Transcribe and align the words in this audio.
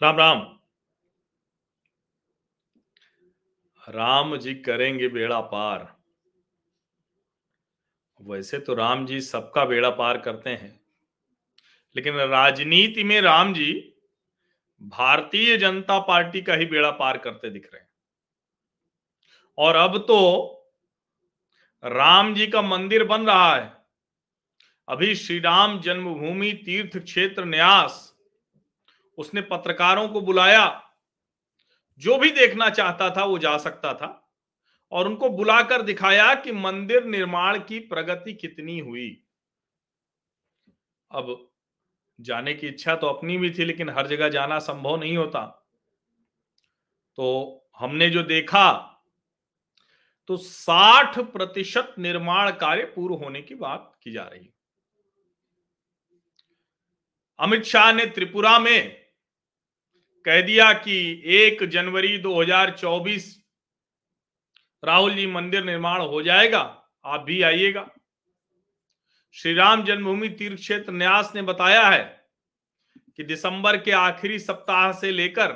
राम 0.00 0.16
राम। 0.16 0.38
राम 3.88 4.36
जी 4.36 4.54
करेंगे 4.54 5.08
बेड़ा 5.08 5.40
पार। 5.40 5.86
वैसे 8.20 8.58
तो 8.58 8.74
राम 8.74 9.06
जी 9.06 9.20
सबका 9.20 9.64
बेड़ा 9.64 9.90
पार 9.90 10.18
करते 10.18 10.50
हैं, 10.50 10.80
लेकिन 11.96 12.16
राजनीति 12.16 13.04
में 13.04 13.20
राम 13.20 13.54
जी 13.54 13.89
भारतीय 14.82 15.56
जनता 15.56 15.98
पार्टी 15.98 16.42
का 16.42 16.54
ही 16.54 16.66
बेड़ा 16.66 16.90
पार 16.90 17.18
करते 17.18 17.50
दिख 17.50 17.70
रहे 17.72 17.82
हैं। 17.82 17.90
और 19.58 19.76
अब 19.76 19.98
तो 19.98 20.56
राम 21.84 22.34
जी 22.34 22.46
का 22.46 22.62
मंदिर 22.62 23.04
बन 23.04 23.26
रहा 23.26 23.56
है। 23.56 23.76
अभी 24.88 25.14
श्री 25.14 25.40
राम 25.40 25.80
जन्मभूमि 25.80 26.52
तीर्थ 26.52 26.98
क्षेत्र 26.98 27.44
न्यास, 27.44 28.16
उसने 29.18 29.40
पत्रकारों 29.40 30.08
को 30.08 30.20
बुलाया। 30.20 30.90
जो 31.98 32.18
भी 32.18 32.30
देखना 32.30 32.70
चाहता 32.70 33.16
था 33.16 33.24
वो 33.24 33.38
जा 33.38 33.58
सकता 33.58 33.94
था 33.94 34.32
और 34.92 35.06
उनको 35.06 35.28
बुलाकर 35.28 35.82
दिखाया 35.82 36.34
कि 36.34 36.52
मंदिर 36.52 37.04
निर्माण 37.04 37.58
की 37.58 37.78
प्रगति 37.78 38.32
कितनी 38.32 38.78
हुई। 38.78 39.24
अब 41.10 41.49
जाने 42.20 42.54
की 42.54 42.66
इच्छा 42.68 42.94
तो 42.94 43.06
अपनी 43.06 43.36
भी 43.38 43.50
थी, 43.50 43.64
लेकिन 43.64 43.90
हर 43.90 44.06
जगह 44.06 44.28
जाना 44.28 44.58
संभव 44.58 44.96
नहीं 44.96 45.16
होता। 45.16 45.44
तो 47.18 47.66
हमने 47.78 48.08
जो 48.10 48.22
देखा 48.22 48.86
तो 50.28 50.36
60 50.36 51.18
प्रतिशत 51.32 51.94
निर्माण 51.98 52.50
कार्य 52.50 52.82
पूर्ण 52.86 53.14
होने 53.14 53.42
की 53.42 53.54
बात 53.54 53.92
की 54.02 54.12
जा 54.12 54.22
रही। 54.22 54.48
अमित 57.38 57.64
शाह 57.64 57.92
ने 57.92 58.06
त्रिपुरा 58.06 58.58
में 58.58 58.96
कह 60.26 60.40
दिया 60.40 60.72
कि 60.72 61.22
एक 61.34 61.64
जनवरी 61.64 62.16
2024 62.18 63.36
राहुल 64.82 65.14
जी 65.14 65.26
मंदिर 65.26 65.64
निर्माण 65.64 66.00
हो 66.00 66.22
जाएगा, 66.22 66.60
आप 67.04 67.20
भी 67.20 67.40
आइएगा। 67.42 67.88
श्री 69.34 69.52
राम 69.54 69.84
जन्मभूमि 69.84 70.28
तीर्थ 70.28 70.58
क्षेत्र 70.58 70.92
न्यास 70.92 71.32
ने 71.34 71.42
बताया 71.42 71.88
है 71.88 72.02
कि 73.16 73.24
दिसंबर 73.24 73.76
के 73.76 73.90
आखिरी 73.90 74.38
सप्ताह 74.38 74.92
से 74.92 75.10
लेकर 75.10 75.52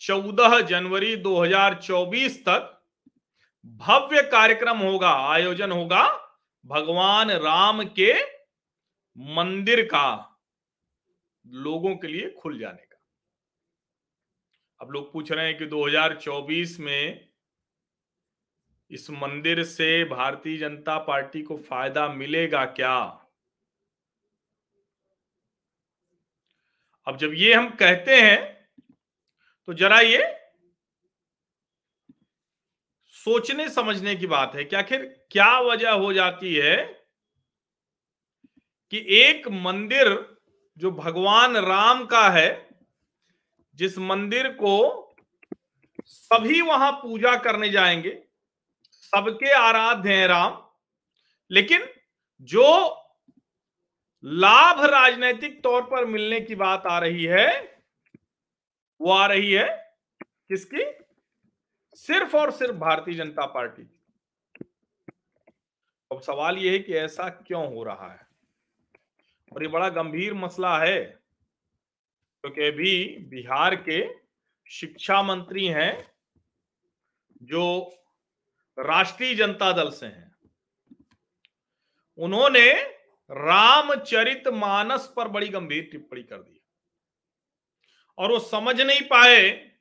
14 0.00 0.60
जनवरी 0.60 1.16
2024 1.16 2.38
तक 2.38 2.68
भव्य 3.64 4.22
कार्यक्रम 4.22 4.78
होगा, 4.78 5.10
आयोजन 5.32 5.72
होगा 5.72 6.02
भगवान 6.64 7.30
राम 7.30 7.82
के 7.84 8.12
मंदिर 9.16 9.82
का, 9.84 10.38
लोगों 11.46 11.96
के 11.96 12.08
लिए 12.08 12.30
खुल 12.30 12.58
जाने 12.58 12.82
का। 12.82 13.00
अब 14.80 14.90
लोग 14.90 15.12
पूछ 15.12 15.32
रहे 15.32 15.46
हैं 15.46 15.58
कि 15.58 15.66
2024 15.66 16.78
में 16.80 17.28
इस 18.92 19.10
मंदिर 19.10 19.64
से 19.64 20.04
भारतीय 20.04 20.58
जनता 20.58 20.98
पार्टी 20.98 21.42
को 21.42 21.56
फ़ायदा 21.56 22.08
मिलेगा 22.08 22.64
क्या? 22.64 23.18
अब 27.06 27.16
जब 27.16 27.30
ये 27.34 27.54
हम 27.54 27.70
कहते 27.70 28.20
हैं 28.20 28.68
तो 29.66 29.74
जरा 29.74 30.00
ये 30.00 30.38
सोचने 33.06 33.68
समझने 33.68 34.16
की 34.16 34.26
बात 34.26 34.54
है 34.54 34.64
कि 34.64 34.76
आखिर 34.76 35.26
क्या 35.30 35.60
वजह 35.60 35.90
हो 35.90 36.12
जाती 36.12 36.54
है 36.54 36.76
कि 38.90 39.06
एक 39.08 39.48
मंदिर 39.48 40.36
जो 40.78 40.90
भगवान 40.90 41.56
राम 41.56 42.04
का 42.06 42.28
है, 42.30 42.68
जिस 43.74 43.98
मंदिर 43.98 44.48
को 44.48 44.76
सभी 46.06 46.60
वहाँ 46.60 46.92
पूजा 46.92 47.36
करने 47.36 47.68
जाएँगे 47.68 48.31
सबके 49.02 49.52
आराध्य 49.52 50.14
हैं 50.14 50.26
राम, 50.28 50.62
लेकिन 51.50 51.86
जो 52.40 52.66
लाभ 54.24 54.84
राजनीतिक 54.84 55.62
तौर 55.62 55.82
पर 55.82 56.04
मिलने 56.04 56.40
की 56.40 56.54
बात 56.54 56.86
आ 56.86 56.98
रही 56.98 57.24
है, 57.24 57.48
वो 59.00 59.10
आ 59.10 59.26
रही 59.26 59.52
है 59.52 59.66
किसकी? 60.22 60.84
सिर्फ़ 61.96 62.36
और 62.36 62.50
सिर्फ़ 62.50 62.76
भारतीय 62.76 63.14
जनता 63.14 63.46
पार्टी 63.46 63.82
अब 66.10 66.20
सवाल 66.20 66.58
यह 66.58 66.72
है 66.72 66.78
कि 66.78 66.94
ऐसा 66.94 67.28
क्यों 67.28 67.64
हो 67.74 67.82
रहा 67.84 68.10
है? 68.12 68.26
और 69.52 69.62
ये 69.62 69.68
बड़ा 69.68 69.88
गंभीर 69.88 70.34
मसला 70.34 70.78
है, 70.78 71.00
क्योंकि 72.44 72.62
अभी 72.62 73.16
बिहार 73.30 73.74
के 73.88 74.02
शिक्षा 74.66 75.22
मंत्री 75.22 75.66
हैं 75.66 75.92
जो 77.42 77.64
राष्ट्रीय 78.78 79.34
जनता 79.34 79.72
दल 79.72 79.90
से 79.90 80.06
हैं। 80.06 80.36
उन्होंने 82.18 82.72
रामचरित 83.30 84.48
मानस 84.48 85.12
पर 85.16 85.28
बड़ी 85.28 85.48
गंभीर 85.48 85.88
टिप्पणी 85.92 86.22
कर 86.22 86.36
दी। 86.36 86.62
और 88.18 88.32
वो 88.32 88.38
समझ 88.38 88.80
नहीं 88.80 89.00
पाए 89.00 89.72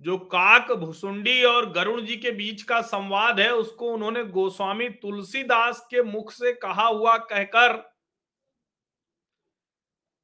जो 0.00 0.18
काक 0.18 0.72
भुसुंडी 0.72 1.44
और 1.44 1.72
गरुण 1.72 2.06
जी 2.06 2.16
के 2.16 2.30
बीच 2.30 2.62
का 2.62 2.80
संवाद 2.80 3.40
है, 3.40 3.50
उसको 3.54 3.92
उन्होंने 3.92 4.24
गोस्वामी 4.24 4.88
तुलसीदास 4.88 5.86
के 5.90 6.02
मुख 6.02 6.32
से 6.32 6.52
कहा 6.52 6.86
हुआ 6.86 7.16
कहकर 7.16 7.96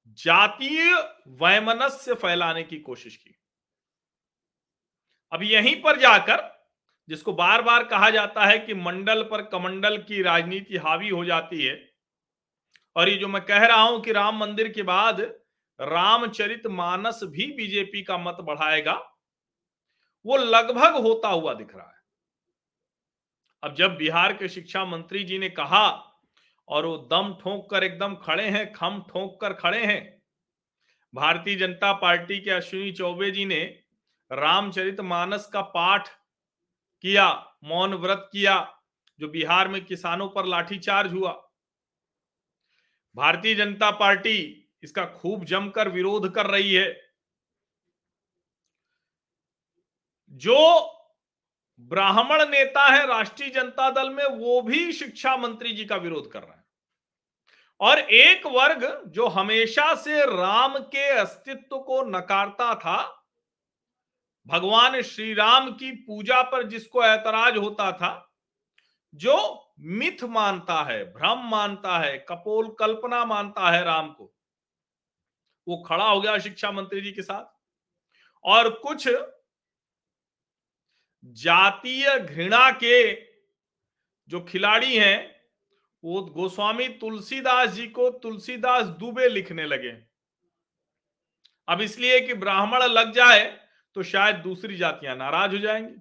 जातीय 0.09 0.95
वैमनस्य 1.29 2.15
फैलाने 2.15 2.63
की 2.63 2.79
कोशिश 2.79 3.17
की। 3.17 3.37
अब 5.33 5.43
यहीं 5.43 5.83
पर 5.83 5.99
जाकर 5.99 6.56
जिसको 7.09 7.33
बार 7.33 7.63
बार 7.63 7.85
कहा 7.85 8.11
जाता 8.11 8.45
है 8.45 8.59
कि 8.59 8.75
मंडल 8.75 9.23
पर 9.23 9.43
कमंडल 9.43 9.97
की 9.99 10.23
राजनीति 10.23 10.77
हावी 10.77 11.09
हो 11.09 11.25
जाती 11.25 11.65
है। 11.65 11.79
और 12.97 13.09
ये 13.09 13.17
जो 13.17 13.29
मैं 13.29 13.45
कह 13.45 13.67
रहा 13.67 13.83
हूँ 13.83 14.01
कि 14.03 14.13
राम 14.13 14.39
मंदिर 14.39 14.69
के 14.69 14.83
बाद 14.83 15.21
रामचरित 15.81 16.67
मानस 16.67 17.21
भी 17.25 17.47
बीजेपी 17.53 18.03
का 18.03 18.17
मत 18.19 18.37
बढ़ाएगा, 18.41 18.95
वो 20.25 20.37
लगभग 20.37 20.95
होता 20.97 21.29
हुआ 21.29 21.55
दिख 21.55 21.75
रहा 21.75 21.87
है। 21.87 21.95
अब 23.63 23.75
जब 23.75 23.97
बिहार 23.97 24.33
के 24.33 24.49
शिक्षा 24.49 24.85
मंत्री 24.85 25.25
जी 25.25 25.39
ने 25.39 25.49
कहा, 25.51 25.89
और 26.69 26.87
वो 26.87 26.97
दम 27.11 27.33
ठोक 27.35 27.71
कर 27.71 27.85
एकदम 27.85 28.15
खड़े 28.17 28.45
हैं, 28.45 28.73
खम 28.73 29.03
ठोक 29.09 29.41
कर 29.41 29.53
खड़े 29.53 29.85
हैं, 29.85 30.23
भारतीय 31.15 31.57
जनता 31.57 31.93
पार्टी 31.93 32.39
के 32.41 32.51
अश्विनी 32.51 32.93
चौबे 32.93 33.31
जी 33.31 33.45
ने 33.45 33.63
रामचरित 34.31 35.01
मानस 35.01 35.47
का 35.47 35.61
पाठ 35.63 36.09
किया, 37.03 37.55
मौन 37.65 37.95
व्रत 37.95 38.29
किया, 38.33 38.83
जो 39.19 39.29
बिहार 39.29 39.69
में 39.69 39.85
किसानों 39.85 40.29
पर 40.29 40.45
लाठीचार्ज 40.45 41.13
हुआ। 41.13 41.33
भारतीय 43.17 43.55
जनता 43.55 43.91
पार्टी 43.91 44.69
इसका 44.83 45.07
खूब 45.07 45.45
जमकर 45.45 45.89
विरोध 45.89 46.35
कर 46.35 46.47
रही 46.47 46.75
है। 46.75 47.13
जो 50.31 50.93
ब्राह्मण 51.81 52.49
नेता 52.49 52.85
है 52.85 53.07
राष्ट्रीय 53.07 53.51
जनता 53.51 53.91
दल 53.91 54.11
में, 54.11 54.25
वो 54.25 54.63
भी 54.63 54.93
शिक्षा 54.93 55.37
मंत्री 55.37 55.73
जी 55.73 55.85
का 55.85 55.97
विरोध 55.97 56.31
कर 56.31 56.43
रहे 56.43 56.57
हैं। 56.57 56.65
और 57.81 57.99
एक 57.99 58.47
वर्ग 58.47 59.05
जो 59.07 59.27
हमेशा 59.27 59.95
से 59.95 60.25
राम 60.37 60.79
के 60.79 61.09
अस्तित्व 61.09 61.79
को 61.79 62.03
नकारता 62.03 62.75
था 62.75 63.26
भगवान 64.47 65.03
श्री 65.03 65.35
राम 65.35 65.71
की 65.73 65.91
पूजा 65.93 66.43
पर 66.43 66.63
जिसको 66.63 67.05
ऐतराज 67.05 67.57
होता 67.57 67.93
था, 67.93 68.33
जो 69.15 69.63
मिथ 69.81 70.25
मानता 70.25 70.83
है, 70.83 71.05
भ्रम 71.05 71.39
मानता 71.39 71.99
है, 71.99 72.19
कपोल 72.19 72.77
कल्पना 72.79 73.25
मानता 73.25 73.71
है 73.71 73.85
राम 73.85 74.13
को, 74.13 74.35
वो 75.69 75.77
खड़ा 75.77 76.09
हो 76.09 76.21
गया 76.21 76.39
शिक्षा 76.39 76.71
मंत्री 76.71 77.01
जी 77.01 77.13
के 77.13 77.23
साथ। 77.23 77.45
और 78.45 78.71
कुछ 78.71 79.09
जातीय 81.25 82.19
घृणा 82.19 82.71
के 82.71 83.15
जो 84.29 84.41
खिलाड़ी 84.41 84.97
हैं, 84.97 85.37
वो 86.05 86.23
गोस्वामी 86.23 86.89
तुलसीदास 86.89 87.71
जी 87.71 87.87
को 87.87 88.11
तुलसीदास 88.11 88.87
दुबे 88.87 89.29
लिखने 89.29 89.67
लगे 89.67 89.91
अब 91.69 91.81
इसलिए 91.81 92.21
कि 92.21 92.35
ब्राह्मण 92.35 92.83
लग 92.83 93.13
जाए 93.13 93.66
तो 93.97 94.03
शायद 94.03 94.37
दूसरी 94.37 94.77
जातियाँ 94.77 95.17
नाराज़ 95.17 95.53
हो 95.53 95.59
जाएँगी। 95.59 95.95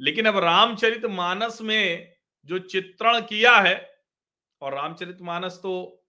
लेकिन 0.00 0.26
अब 0.26 0.38
रामचरित 0.38 1.04
मानस 1.06 1.58
में 1.62 2.12
जो 2.46 2.58
चित्रण 2.58 3.20
किया 3.20 3.56
है, 3.56 3.76
और 4.62 4.74
रामचरित 4.74 5.18
मानस 5.22 5.60
तो 5.62 6.02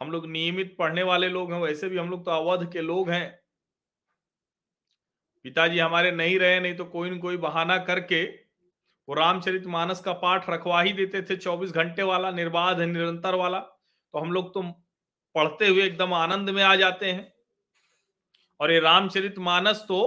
हम 0.00 0.10
लोग 0.10 0.26
नियमित 0.26 0.76
पढ़ने 0.78 1.02
वाले 1.02 1.28
लोग 1.28 1.52
हैं, 1.52 1.60
वैसे 1.60 1.88
भी 1.88 1.98
हम 1.98 2.10
लोग 2.10 2.24
तो 2.24 2.30
अवध 2.30 2.72
के 2.72 2.80
लोग 2.80 3.10
हैं। 3.10 3.40
पिताजी 5.44 5.78
हमारे 5.78 6.10
नहीं 6.10 6.38
रहे, 6.38 6.60
नहीं 6.60 6.74
तो 6.74 6.84
कोई 6.84 7.10
न 7.10 7.18
कोई 7.18 7.36
बहाना 7.36 7.78
करके 7.78 8.24
वो 9.08 9.14
रामचरित 9.14 9.66
मानस 9.66 10.00
का 10.00 10.12
पाठ 10.12 10.50
रखवा 10.50 10.82
ही 10.82 10.92
देते 10.92 11.22
थे, 11.22 11.36
चौबीस 11.36 11.70
घंटे 11.70 12.02
वाला, 12.02 12.30
निर्बाध, 12.30 12.80
निरंतर 12.80 13.34
वाला। 13.34 13.58
तो 13.58 14.18
हम 14.18 14.32
लोग 14.32 14.54
तो 14.54 14.62
पढ़ते 15.34 15.68
हुए 15.68 15.82
एकदम 15.82 16.14
आनंद 16.14 16.50
में 16.50 16.62
आ 16.62 16.76
जाते 16.76 17.12
हैं। 17.12 17.32
और 18.60 18.72
ये 18.72 18.80
रामचरित 18.80 19.38
मानस 19.38 19.84
तो 19.88 20.00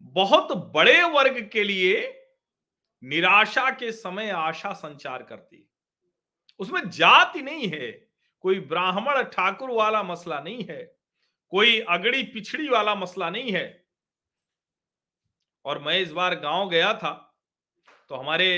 बहुत 0.00 0.52
बड़े 0.74 1.02
वर्ग 1.04 1.38
के 1.52 1.64
लिए 1.64 1.96
निराशा 3.02 3.70
के 3.70 3.90
समय 3.92 4.30
आशा 4.30 4.72
संचार 4.72 5.22
करती 5.22 5.64
उसमें 6.60 6.88
जाति 6.90 7.42
नहीं 7.42 7.68
है, 7.68 7.90
कोई 8.44 8.60
ब्राह्मण 8.60 9.22
ठाकुर 9.24 9.70
वाला 9.70 10.02
मसला 10.02 10.40
नहीं 10.40 10.64
है, 10.64 10.82
कोई 11.52 11.78
अगड़ी 11.80 12.22
पिछड़ी 12.22 12.68
वाला 12.68 12.94
मसला 12.94 13.30
नहीं 13.30 13.52
है। 13.52 13.84
और 15.64 15.78
मैं 15.78 15.98
इस 16.00 16.12
बार 16.12 16.34
गाँव 16.34 16.68
गया 16.70 16.92
था 16.94 17.12
तो 18.10 18.14
हमारे 18.14 18.48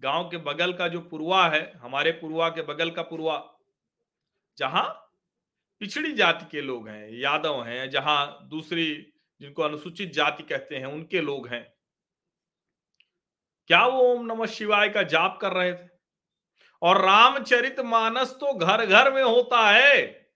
गाँव 0.00 0.28
के 0.30 0.36
बगल 0.38 0.72
का 0.72 0.88
जो 0.88 1.00
पुरवा 1.00 1.48
है, 1.48 1.72
हमारे 1.78 2.12
पुरवा 2.12 2.48
के 2.48 2.62
बगल 2.62 2.90
का 2.90 3.02
पुरवा, 3.02 3.38
जहाँ 4.58 5.05
पिछड़ी 5.80 6.12
जाति 6.12 6.46
के 6.50 6.60
लोग 6.60 6.88
हैं, 6.88 7.10
यादव 7.10 7.62
हैं, 7.62 7.90
जहाँ 7.90 8.48
दूसरी 8.50 9.12
जिनको 9.40 9.62
अनुसूचित 9.62 10.12
जाति 10.12 10.42
कहते 10.42 10.76
हैं, 10.76 10.86
उनके 10.86 11.20
लोग 11.20 11.48
हैं। 11.48 11.76
क्या 13.66 13.86
वो 13.86 14.00
ओम 14.02 14.26
नमः 14.26 14.46
शिवाय 14.46 14.88
का 14.88 15.02
जाप 15.02 15.38
कर 15.40 15.52
रहे 15.52 15.72
थे? 15.72 15.88
और 16.82 17.00
रामचरित 17.02 17.80
मानस 17.80 18.30
तो 18.30 18.54
घर 18.54 18.84
घर 18.86 19.12
में 19.12 19.22
होता 19.22 19.70
है। 19.70 20.26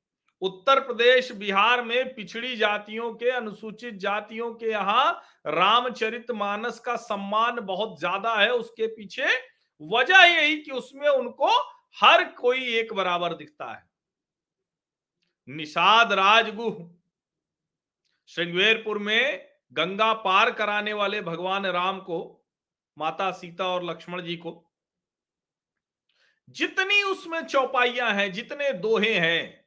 उत्तर 0.42 0.80
प्रदेश, 0.80 1.32
बिहार 1.32 1.82
में 1.82 2.14
पिछड़ी 2.14 2.56
जातियों 2.56 3.14
के, 3.14 3.30
अनुसूचित 3.30 3.94
जातियों 3.94 4.54
के 4.54 4.66
यहाँ 4.66 5.22
रामचरित 5.46 6.30
मानस 6.30 6.78
का 6.80 6.96
सम्मान 6.96 7.60
बहुत 7.60 7.98
ज़्यादा 7.98 8.34
है। 8.34 8.50
उसके 8.50 8.86
पीछे 8.86 9.26
वजह 9.80 10.22
यही 10.22 10.56
कि 10.56 10.70
उसमें 10.70 11.08
उनको 11.08 11.50
हर 12.02 12.24
कोई 12.24 12.74
एक 12.74 12.94
बराबर 12.94 13.34
दिखता 13.34 13.72
है। 13.72 13.89
निषाद 15.50 16.12
राजगुह। 16.12 16.76
श्रृंगवेरपुर 18.28 18.98
में 18.98 19.48
गंगा 19.72 20.12
पार 20.14 20.50
कराने 20.50 20.92
वाले 20.92 21.20
भगवान 21.20 21.66
राम 21.66 21.98
को, 22.00 22.46
माता 22.96 23.30
सीता 23.30 23.66
और 23.66 23.84
लक्ष्मण 23.84 24.22
जी 24.22 24.36
को, 24.36 24.52
जितनी 26.48 27.02
उसमें 27.02 27.40
चौपाइयाँ 27.42 28.12
हैं, 28.12 28.32
जितने 28.32 28.72
दोहे 28.72 29.14
हैं, 29.14 29.64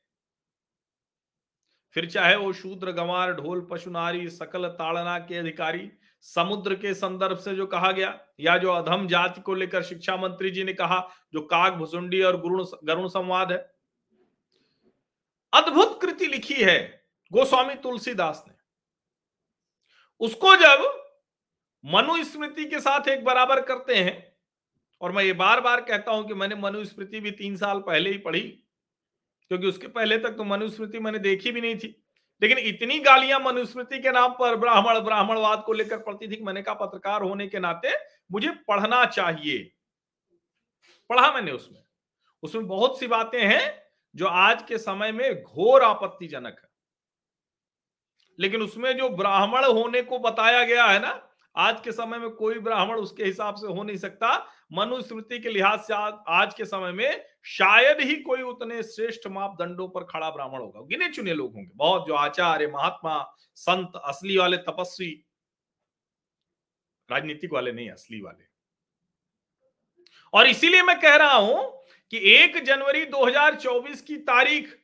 फिर 1.95 2.09
चाहे 2.09 2.35
वो 2.35 2.53
शूद्र 2.53 2.91
गंवार, 2.91 3.33
ढोल 3.33 3.67
पशुनारी 3.71 4.29
सकल 4.29 4.67
ताड़ना 4.67 5.17
के 5.19 5.35
अधिकारी, 5.35 5.91
समुद्र 6.25 6.75
के 6.75 6.93
संदर्भ 6.93 7.37
से 7.37 7.55
जो 7.55 7.65
कहा 7.67 7.91
गया, 7.91 8.19
या 8.39 8.57
जो 8.57 8.71
अधम 8.71 9.07
जाति 9.07 9.41
को 9.41 9.53
लेकर 9.53 9.83
शिक्षा 9.83 10.15
मंत्री 10.17 10.51
जी 10.51 10.63
ने 10.63 10.73
कहा, 10.73 11.07
जो 11.33 11.41
काग 11.41 11.73
भुसुंडी 11.73 12.21
और 12.21 12.39
गुरुण 12.41 12.65
गरुण 12.83 13.07
संवाद 13.07 13.51
है 13.51 13.72
अद्भुत 15.53 15.99
कृति 16.01 16.25
लिखी 16.25 16.53
है 16.53 16.79
गोस्वामी 17.31 17.75
तुलसीदास 17.75 18.43
ने। 18.47 18.53
उसको 20.21 20.55
जब 20.55 20.83
मनुस्मृति 21.83 22.65
के 22.65 22.79
साथ 22.79 23.07
एक 23.07 23.23
बराबर 23.25 23.61
करते 23.61 23.95
हैं, 23.95 24.33
और 25.01 25.11
मैं 25.11 25.23
ये 25.23 25.33
बार 25.33 25.61
बार 25.61 25.81
कहता 25.81 26.11
हूँ 26.11 26.27
कि 26.27 26.33
मैंने 26.33 26.55
मनुस्मृति 26.55 27.19
भी 27.19 27.31
तीन 27.31 27.55
साल 27.57 27.79
पहले 27.79 28.11
ही 28.11 28.17
पढ़ी, 28.17 28.41
क्योंकि 29.51 29.67
उसके 29.67 29.87
पहले 29.87 30.17
तक 30.17 30.29
तो 30.29 30.43
मनुस्मृति 30.43 30.99
मैंने 30.99 31.19
देखी 31.19 31.51
भी 31.51 31.61
नहीं 31.61 31.75
थी। 31.75 31.99
लेकिन 32.41 32.57
इतनी 32.57 32.99
गालियाँ 32.99 33.39
मनुस्मृति 33.39 33.99
के 33.99 34.11
नाम 34.11 34.31
पर, 34.31 34.55
ब्राह्मण, 34.55 34.99
ब्राह्मणवाद 34.99 35.63
को 35.65 35.73
लेकर 35.73 35.97
पड़ती 35.97 36.27
थी 36.27 36.41
मैंने 36.43 36.61
कहा, 36.61 36.75
पत्रकार 36.75 37.21
होने 37.21 37.47
के 37.47 37.59
नाते 37.59 37.93
मुझे 38.31 38.51
पढ़ना 38.67 39.05
चाहिए। 39.05 39.71
पढ़ा 41.09 41.31
मैंने 41.31 41.51
उसमें। 41.51 41.83
उसमें 42.43 42.67
बहुत 42.67 42.99
सी 42.99 43.07
बातें 43.07 43.41
हैं 43.41 43.82
जो 44.15 44.27
आज 44.27 44.63
के 44.63 44.77
समय 44.77 45.11
में 45.11 45.43
घोर 45.43 45.83
आपत्तिजनक 45.83 46.59
है। 46.63 46.69
लेकिन 48.39 48.61
उसमें 48.61 48.97
जो 48.97 49.09
ब्राह्मण 49.09 49.65
होने 49.65 50.01
को 50.01 50.19
बताया 50.19 50.63
गया 50.63 50.85
है 50.85 50.99
ना, 50.99 51.29
आज 51.55 51.81
के 51.81 51.91
समय 51.91 52.17
में 52.17 52.29
कोई 52.29 52.59
ब्राह्मण 52.59 52.95
उसके 52.95 53.23
हिसाब 53.23 53.55
से 53.55 53.67
हो 53.67 53.83
नहीं 53.83 53.97
सकता। 53.97 54.47
मनुस्मृति 54.73 55.39
के 55.39 55.49
लिहाज 55.49 55.79
से 55.79 55.93
आज 56.27 56.53
के 56.53 56.65
समय 56.65 56.91
में 56.91 57.25
शायद 57.43 58.01
ही 58.01 58.15
कोई 58.15 58.41
उतने 58.41 58.83
श्रेष्ठ 58.83 59.27
मापदंडों 59.27 59.87
पर 59.89 60.03
खड़ा 60.03 60.29
ब्राह्मण 60.29 60.59
होगा। 60.59 60.81
गिने 60.81 61.09
चुने 61.09 61.33
लोग 61.33 61.53
होंगे। 61.53 61.71
बहुत 61.75 62.07
जो 62.07 62.13
आचार्य, 62.13 62.67
महात्मा, 62.67 63.35
संत, 63.55 63.91
असली 63.95 64.37
वाले, 64.37 64.57
तपस्वी, 64.57 65.25
राजनीतिक 67.11 67.53
वाले 67.53 67.71
नहीं, 67.71 67.89
असली 67.91 68.21
वाले। 68.21 68.45
और 70.33 70.47
इसीलिए 70.47 70.81
मैं 70.81 70.99
कह 70.99 71.15
रहा 71.15 71.35
हूँ 71.35 71.83
कि 72.13 72.19
एक 72.19 72.63
जनवरी 72.63 73.05
2024 73.05 74.01
की 74.01 74.17
तारीख, 74.17 74.79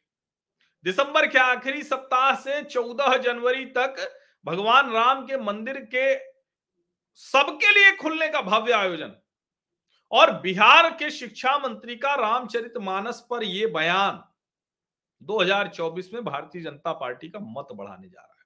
दिसंबर 0.84 1.28
के 1.28 1.40
आखिरी 1.40 1.84
सप्ताह 1.84 2.36
से 2.36 2.64
14 2.64 3.18
जनवरी 3.18 3.66
तक 3.66 3.96
भगवान 4.46 4.92
राम 4.92 5.26
के 5.26 5.38
मंदिर 5.38 5.90
के 5.96 6.16
सबके 7.14 7.74
लिए 7.74 7.92
खुलने 7.92 8.28
का 8.28 8.42
भव्य 8.42 8.72
आयोजन 8.72 9.14
और 10.12 10.40
बिहार 10.40 10.90
के 10.92 11.10
शिक्षा 11.10 11.58
मंत्री 11.58 11.96
का 11.96 12.16
रामचरित 12.16 12.78
मानस 12.78 13.28
पर 13.30 13.44
यह 13.44 13.68
बयान 13.68 14.24
2024 15.22 16.14
में 16.14 16.26
भारतीय 16.26 16.62
जनता 16.62 16.94
पार्टी 16.94 17.30
का 17.30 17.40
मत 17.40 17.68
बढ़ाने 17.74 18.10
जा 18.10 18.22
रहा 18.22 18.36
है। 18.40 18.46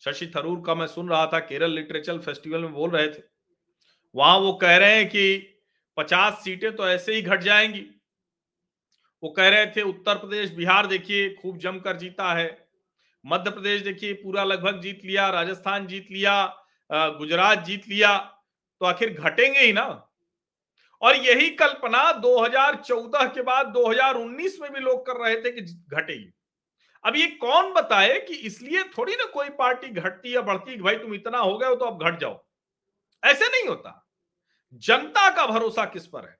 शशि 0.00 0.32
थरूर 0.36 0.62
का 0.66 0.74
मैं 0.74 0.86
सुन 0.86 1.08
रहा 1.08 1.26
था, 1.26 1.38
केरल 1.38 1.70
लिटरेचर 1.70 2.18
फेस्टिवल 2.18 2.60
में 2.60 2.72
बोल 2.72 2.90
रहे 2.90 3.08
थे। 3.08 3.22
वहाँ 4.14 4.38
वो 4.38 4.52
कह 4.52 4.76
रहे 4.76 4.96
हैं 4.96 5.08
कि 5.08 5.52
50 5.96 6.42
सीटें 6.44 6.74
तो 6.76 6.88
ऐसे 6.88 7.14
ही 7.14 7.22
घट 7.22 7.42
जाएँगी। 7.42 7.86
वो 9.22 9.30
कह 9.30 9.48
रहे 9.48 9.66
थे, 9.66 9.82
उत्तर 9.82 10.14
प्रदेश, 10.16 10.50
बिहार 10.52 10.86
देखिए, 10.86 11.28
खूब 11.34 11.58
जमकर 11.58 11.96
जीता 11.96 12.32
है। 12.34 12.48
मध्य 13.24 13.50
प्रदेश 13.50 13.82
देखिए, 13.82 14.12
पूरा 14.14 14.44
लगभग 14.44 14.80
जीत 14.80 15.00
लिया, 15.04 15.28
राजस्थान 15.30 15.86
जीत 15.86 16.08
लिया 16.10 16.44
गुजरात 16.90 17.64
जीत 17.64 17.88
लिया 17.88 18.16
तो 18.80 18.86
आखिर 18.86 19.12
घटेंगे 19.12 19.60
ही 19.60 19.72
ना? 19.72 19.84
और 21.02 21.16
यही 21.16 21.48
कल्पना 21.52 22.10
2014 22.14 23.26
के 23.26 23.42
बाद 23.42 23.66
2019 23.68 24.58
में 24.60 24.70
भी 24.72 24.80
लोग 24.80 25.04
कर 25.06 25.16
रहे 25.16 25.36
थे 25.36 25.52
कि 25.52 25.62
घटेगी। 25.62 26.32
अब 27.04 27.16
ये 27.16 27.26
कौन 27.40 27.72
बताए 27.72 28.18
कि 28.20 28.34
इसलिए 28.46 28.82
थोड़ी 28.98 29.14
ना 29.14 29.24
कोई 29.24 29.48
पार्टी 29.58 29.88
घटती 29.90 30.34
या 30.34 30.40
बढ़ती 30.42 30.76
भाई 30.82 30.96
तुम 30.96 31.14
इतना 31.14 31.38
हो 31.38 31.56
गए 31.58 31.68
हो 31.68 31.74
तो 31.74 31.84
अब 31.84 32.04
घट 32.04 32.20
जाओ? 32.20 32.44
ऐसे 33.22 33.48
नहीं 33.48 33.68
होता। 33.68 34.05
जनता 34.72 35.30
का 35.30 35.46
भरोसा 35.46 35.84
किस 35.84 36.06
पर 36.06 36.24
है? 36.24 36.38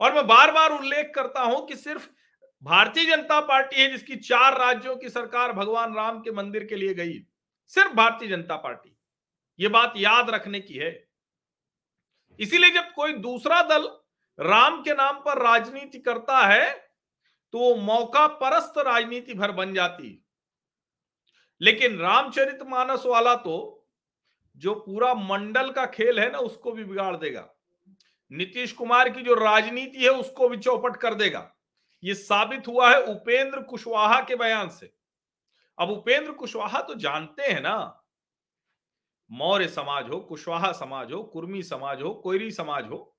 और 0.00 0.14
मैं 0.14 0.26
बार 0.26 0.52
बार 0.52 0.72
उल्लेख 0.72 1.12
करता 1.14 1.42
हूँ 1.42 1.66
कि 1.66 1.76
सिर्फ़ 1.76 2.08
भारतीय 2.62 3.04
जनता 3.06 3.40
पार्टी 3.40 3.80
है 3.80 3.90
जिसकी 3.90 4.16
चार 4.16 4.58
राज्यों 4.58 4.96
की 4.96 5.08
सरकार 5.08 5.52
भगवान 5.52 5.94
राम 5.94 6.20
के 6.20 6.30
मंदिर 6.30 6.64
के 6.64 6.76
लिए 6.76 6.94
गई 6.94 7.18
सिर्फ़ 7.70 7.92
भारतीय 7.94 8.28
जनता 8.28 8.56
पार्टी। 8.56 8.96
ये 9.58 9.68
बात 9.68 9.94
याद 9.96 10.30
रखने 10.30 10.60
की 10.60 10.74
है। 10.74 10.90
इसीलिए 12.38 12.70
जब 12.70 12.92
कोई 12.94 13.12
दूसरा 13.12 13.62
दल 13.62 13.88
राम 14.38 14.82
के 14.82 14.94
नाम 14.94 15.18
पर 15.18 15.42
राजनीति 15.42 15.98
करता 15.98 16.46
है 16.46 16.70
तो 17.54 17.58
वो 17.58 17.74
मौका 17.74 18.26
परस्त 18.26 18.78
राजनीति 18.78 19.34
भर 19.34 19.52
बन 19.52 19.72
जाती 19.74 20.24
लेकिन 21.60 21.98
रामचरित 21.98 22.62
मानस 22.62 23.02
वाला 23.06 23.34
तो 23.34 23.77
जो 24.58 24.74
पूरा 24.76 25.12
मंडल 25.14 25.70
का 25.70 25.84
खेल 25.86 26.20
है 26.20 26.30
ना, 26.32 26.38
उसको 26.38 26.72
भी 26.72 26.84
बिगाड़ 26.84 27.16
देगा। 27.16 27.48
नीतीश 28.30 28.72
कुमार 28.72 29.08
की 29.08 29.22
जो 29.22 29.34
राजनीति 29.34 30.04
है, 30.04 30.10
उसको 30.10 30.48
भी 30.48 30.56
चौपट 30.56 30.96
कर 30.96 31.14
देगा। 31.14 31.50
ये 32.02 32.14
साबित 32.14 32.68
हुआ 32.68 32.90
है 32.90 33.02
उपेंद्र 33.04 33.62
कुशवाहा 33.62 34.20
के 34.20 34.36
बयान 34.36 34.68
से। 34.68 34.92
अब 35.78 35.90
उपेंद्र 35.90 36.32
कुशवाहा 36.32 36.80
तो 36.80 36.94
जानते 36.94 37.42
हैं 37.42 37.60
ना। 37.60 38.04
मौर्य 39.30 39.68
समाज 39.68 40.08
हो, 40.10 40.18
कुशवाहा 40.20 40.72
समाज 40.72 41.12
हो, 41.12 41.22
कुर्मी 41.22 41.62
समाज 41.62 42.02
हो, 42.02 42.12
कोयरी 42.14 42.50
समाज 42.50 42.84
हो, 42.84 43.16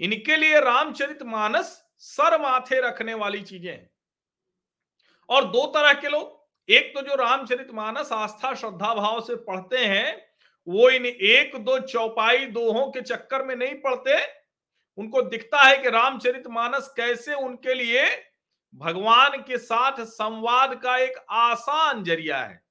इनके 0.00 0.36
लिए 0.36 0.60
रामचरित 0.60 1.22
मानस 1.22 1.66
सर 1.98 2.40
माथे 2.40 2.80
रखने 2.80 3.14
वाली 3.14 3.40
चीज़ें 3.42 3.70
हैं। 3.72 3.90
और 5.28 5.44
दो 5.44 5.66
तरह 5.66 5.92
के 5.92 6.08
लोग, 6.08 6.42
एक 6.68 6.92
तो 6.96 7.02
जो 7.02 7.14
रामचरित 7.16 7.70
मानस 7.70 8.12
आस्था, 8.12 8.54
श्रद्धा 8.54 8.94
भाव 8.94 9.20
से 9.20 9.36
पढ़ते 9.36 9.78
हैं 9.78 10.33
वो 10.68 10.90
इन 10.90 11.06
एक, 11.06 11.56
दो 11.56 11.78
चौपाई 11.78 12.46
दोहों 12.46 12.90
के 12.90 13.00
चक्कर 13.00 13.44
में 13.44 13.56
नहीं 13.56 13.74
पढ़ते 13.74 14.44
उनको 14.98 15.22
दिखता 15.22 15.62
है 15.62 15.76
कि 15.76 15.90
रामचरित 15.90 16.46
मानस 16.46 16.92
कैसे 16.96 17.34
उनके 17.34 17.74
लिए 17.74 18.04
भगवान 18.74 19.42
के 19.42 19.58
साथ 19.58 20.04
संवाद 20.04 20.74
का 20.82 20.96
एक 20.98 21.26
आसान 21.30 22.04
ज़रिया 22.04 22.38
है। 22.38 22.62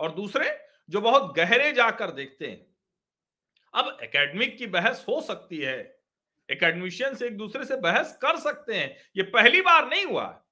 और 0.00 0.14
दूसरे, 0.14 0.58
जो 0.90 1.00
बहुत 1.00 1.36
गहरे 1.36 1.72
जाकर 1.72 2.10
देखते 2.10 2.46
हैं। 2.46 2.66
अब 3.74 3.98
एकेडमिक 4.02 4.58
की 4.58 4.66
बहस 4.66 5.04
हो 5.08 5.20
सकती 5.20 5.58
है। 5.58 5.98
एकेडमिशियंस 6.50 7.22
एक 7.22 7.36
दूसरे 7.36 7.64
से 7.64 7.76
बहस 7.76 8.18
कर 8.22 8.36
सकते 8.36 8.74
हैं। 8.74 8.96
ये 9.16 9.22
पहली 9.22 9.60
बार 9.60 9.88
नहीं 9.88 10.04
हुआ 10.04 10.44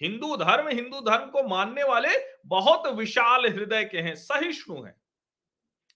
हिंदू 0.00 0.36
धर्म 0.36 0.68
हिंदू 0.68 1.00
धर्म 1.00 1.26
को 1.26 1.42
मानने 1.42 1.82
वाले 1.82 2.08
बहुत 2.46 2.86
विशाल 2.86 3.46
हृदय 3.46 3.84
के 3.84 3.98
हैं, 3.98 4.14
सहिष्णु 4.14 4.82
हैं। 4.82 4.97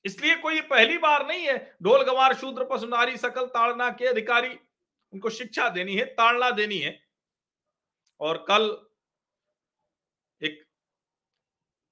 इसलिए 0.05 0.35
कोई 0.37 0.61
पहली 0.63 0.99
बार 0.99 1.27
नहीं 1.27 1.47
है। 1.47 1.57
ढोल 1.83 2.03
गवार 2.03 2.35
शूद्र 2.35 2.65
पशुनारी 2.65 3.17
सकल 3.17 3.47
ताड़ना 3.49 3.91
के 3.91 4.07
अधिकारी, 4.07 4.59
उनको 5.13 5.31
शिक्षा 5.31 5.69
देनी 5.69 5.97
है, 5.97 6.05
ताड़ना 6.05 6.51
देनी 6.51 6.79
है। 6.79 6.99
और 8.21 8.45
कल 8.49 8.71
एक 10.43 10.63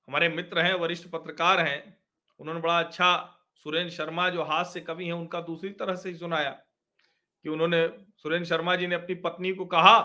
हमारे 0.09 0.29
मित्र 0.29 0.59
हैं, 0.59 0.75
वरिष्ठ 0.75 1.09
पत्रकार 1.09 1.61
हैं, 1.61 1.99
उन्होंने 2.41 2.61
बड़ा 2.61 2.79
अच्छा 2.79 3.37
सुरेंद्र 3.67 3.93
शर्मा 3.95 4.29
जो 4.31 4.43
हास्य 4.43 4.81
कवि 4.81 5.07
हैं, 5.07 5.13
उनका 5.13 5.41
दूसरी 5.41 5.71
तरह 5.71 5.95
से 5.95 6.09
ही 6.09 6.15
सुनाया 6.15 6.51
कि 6.51 7.49
उन्होंने 7.49 7.87
सुरेंद्र 8.17 8.49
शर्मा 8.49 8.77
जी 8.77 8.87
ने 8.87 8.95
अपनी 8.95 9.15
पत्नी 9.15 9.53
को 9.53 9.65
कहा 9.67 9.99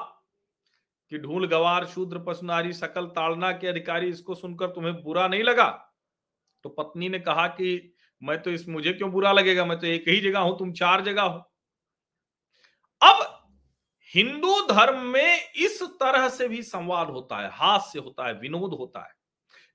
कि 1.11 1.17
ढूल 1.17 1.47
गवार 1.47 1.85
शूद्र 1.85 2.19
पशुनारी 2.19 2.73
सकल 2.73 3.05
ताड़ना 3.07 3.51
के 3.51 3.67
अधिकारी, 3.67 4.09
इसको 4.09 4.35
सुनकर 4.35 4.67
तुम्हें 4.67 5.01
बुरा 5.03 5.27
नहीं 5.27 5.43
लगा। 5.43 5.67
तो 6.65 6.69
पत्नी 6.69 7.09
ने 7.09 7.19
कहा 7.19 7.47
कि 7.47 7.94
मैं 8.25 8.41
तो 8.41 8.51
इस, 8.51 8.67
मुझे 8.69 8.93
क्यों 8.93 9.11
बुरा 9.11 9.31
लगेगा? 9.31 9.65
मैं 9.65 9.79
तो 9.79 9.87
एक 9.87 10.07
ही 10.07 10.19
जगह 10.19 10.39
हूँ, 10.39 10.57
तुम 10.59 10.71
चार 10.73 11.01
जगह 11.01 11.21
हो। 11.21 11.39
अब 13.01 13.31
हिंदू 14.15 14.61
धर्म 14.67 14.99
में 14.99 15.53
इस 15.53 15.81
तरह 15.83 16.29
से 16.29 16.47
भी 16.47 16.63
संवाद 16.63 17.09
होता 17.09 17.37
है, 17.37 17.49
हास्य 17.53 17.99
होता 17.99 18.27
है, 18.27 18.33
विनोद 18.33 18.73
होता 18.73 18.99
है। 18.99 19.13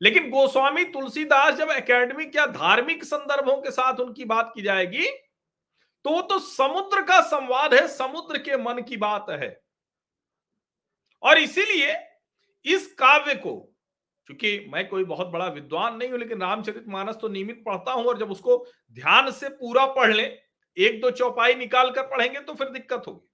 लेकिन 0.00 0.30
गोस्वामी 0.30 0.84
तुलसीदास 0.84 1.54
जब 1.54 1.70
एकेडमिक 1.70 2.36
या 2.36 2.46
धार्मिक 2.46 3.04
संदर्भों 3.04 3.56
के 3.56 3.70
साथ 3.70 4.00
उनकी 4.00 4.24
बात 4.24 4.52
की 4.54 4.62
जाएगी 4.62 5.06
तो 6.04 6.20
तो 6.22 6.38
समुद्र 6.38 7.02
का 7.02 7.20
संवाद 7.20 7.74
है, 7.74 7.86
समुद्र 7.88 8.38
के 8.38 8.56
मन 8.56 8.82
की 8.82 8.96
बात 8.96 9.26
है। 9.30 9.60
और 11.22 11.38
इसीलिए 11.38 11.96
इस 12.64 12.86
काव्य 12.94 13.34
को 13.34 13.69
क्योंकि 14.28 14.58
मैं 14.68 14.86
कोई 14.88 15.04
बहुत 15.04 15.28
बड़ा 15.28 15.46
विद्वान 15.48 15.96
नहीं 15.96 16.10
हूँ, 16.10 16.18
लेकिन 16.18 16.40
रामचरित 16.40 16.84
मानस 16.88 17.16
तो 17.20 17.28
नियमित 17.28 17.62
पढ़ता 17.66 17.92
हूँ 17.92 18.04
और 18.04 18.18
जब 18.18 18.30
उसको 18.30 18.56
ध्यान 18.96 19.30
से 19.30 19.48
पूरा 19.50 19.86
पढ़ 19.86 20.12
ले, 20.12 20.24
एक 20.76 21.00
दो 21.00 21.10
चौपाई 21.10 21.54
निकाल 21.54 21.90
कर 21.90 22.06
पढ़ेंगे 22.08 22.40
तो 22.40 22.54
फिर 22.54 22.68
दिक्कत 22.68 23.02
होगी। 23.06 23.26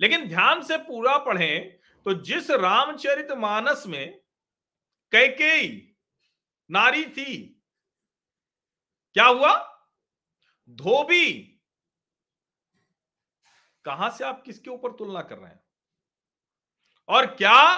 लेकिन 0.00 0.28
ध्यान 0.28 0.62
से 0.62 0.76
पूरा 0.78 1.16
पढ़ें 1.18 1.78
तो 2.06 2.14
जिस 2.22 2.50
रामचरित 2.50 3.32
मानस 3.32 3.84
में 3.86 4.20
कैकेयी 5.12 5.96
नारी 6.70 7.04
थी, 7.06 7.34
क्या 9.16 9.24
हुआ? 9.24 9.52
धोबी। 10.68 11.32
कहाँ 13.84 14.10
से 14.10 14.24
आप 14.24 14.42
किसके 14.42 14.70
ऊपर 14.70 14.92
तुलना 14.92 15.22
कर 15.22 15.38
रहे 15.38 15.50
हैं? 15.50 15.60
और 17.08 17.26
क्या 17.26 17.74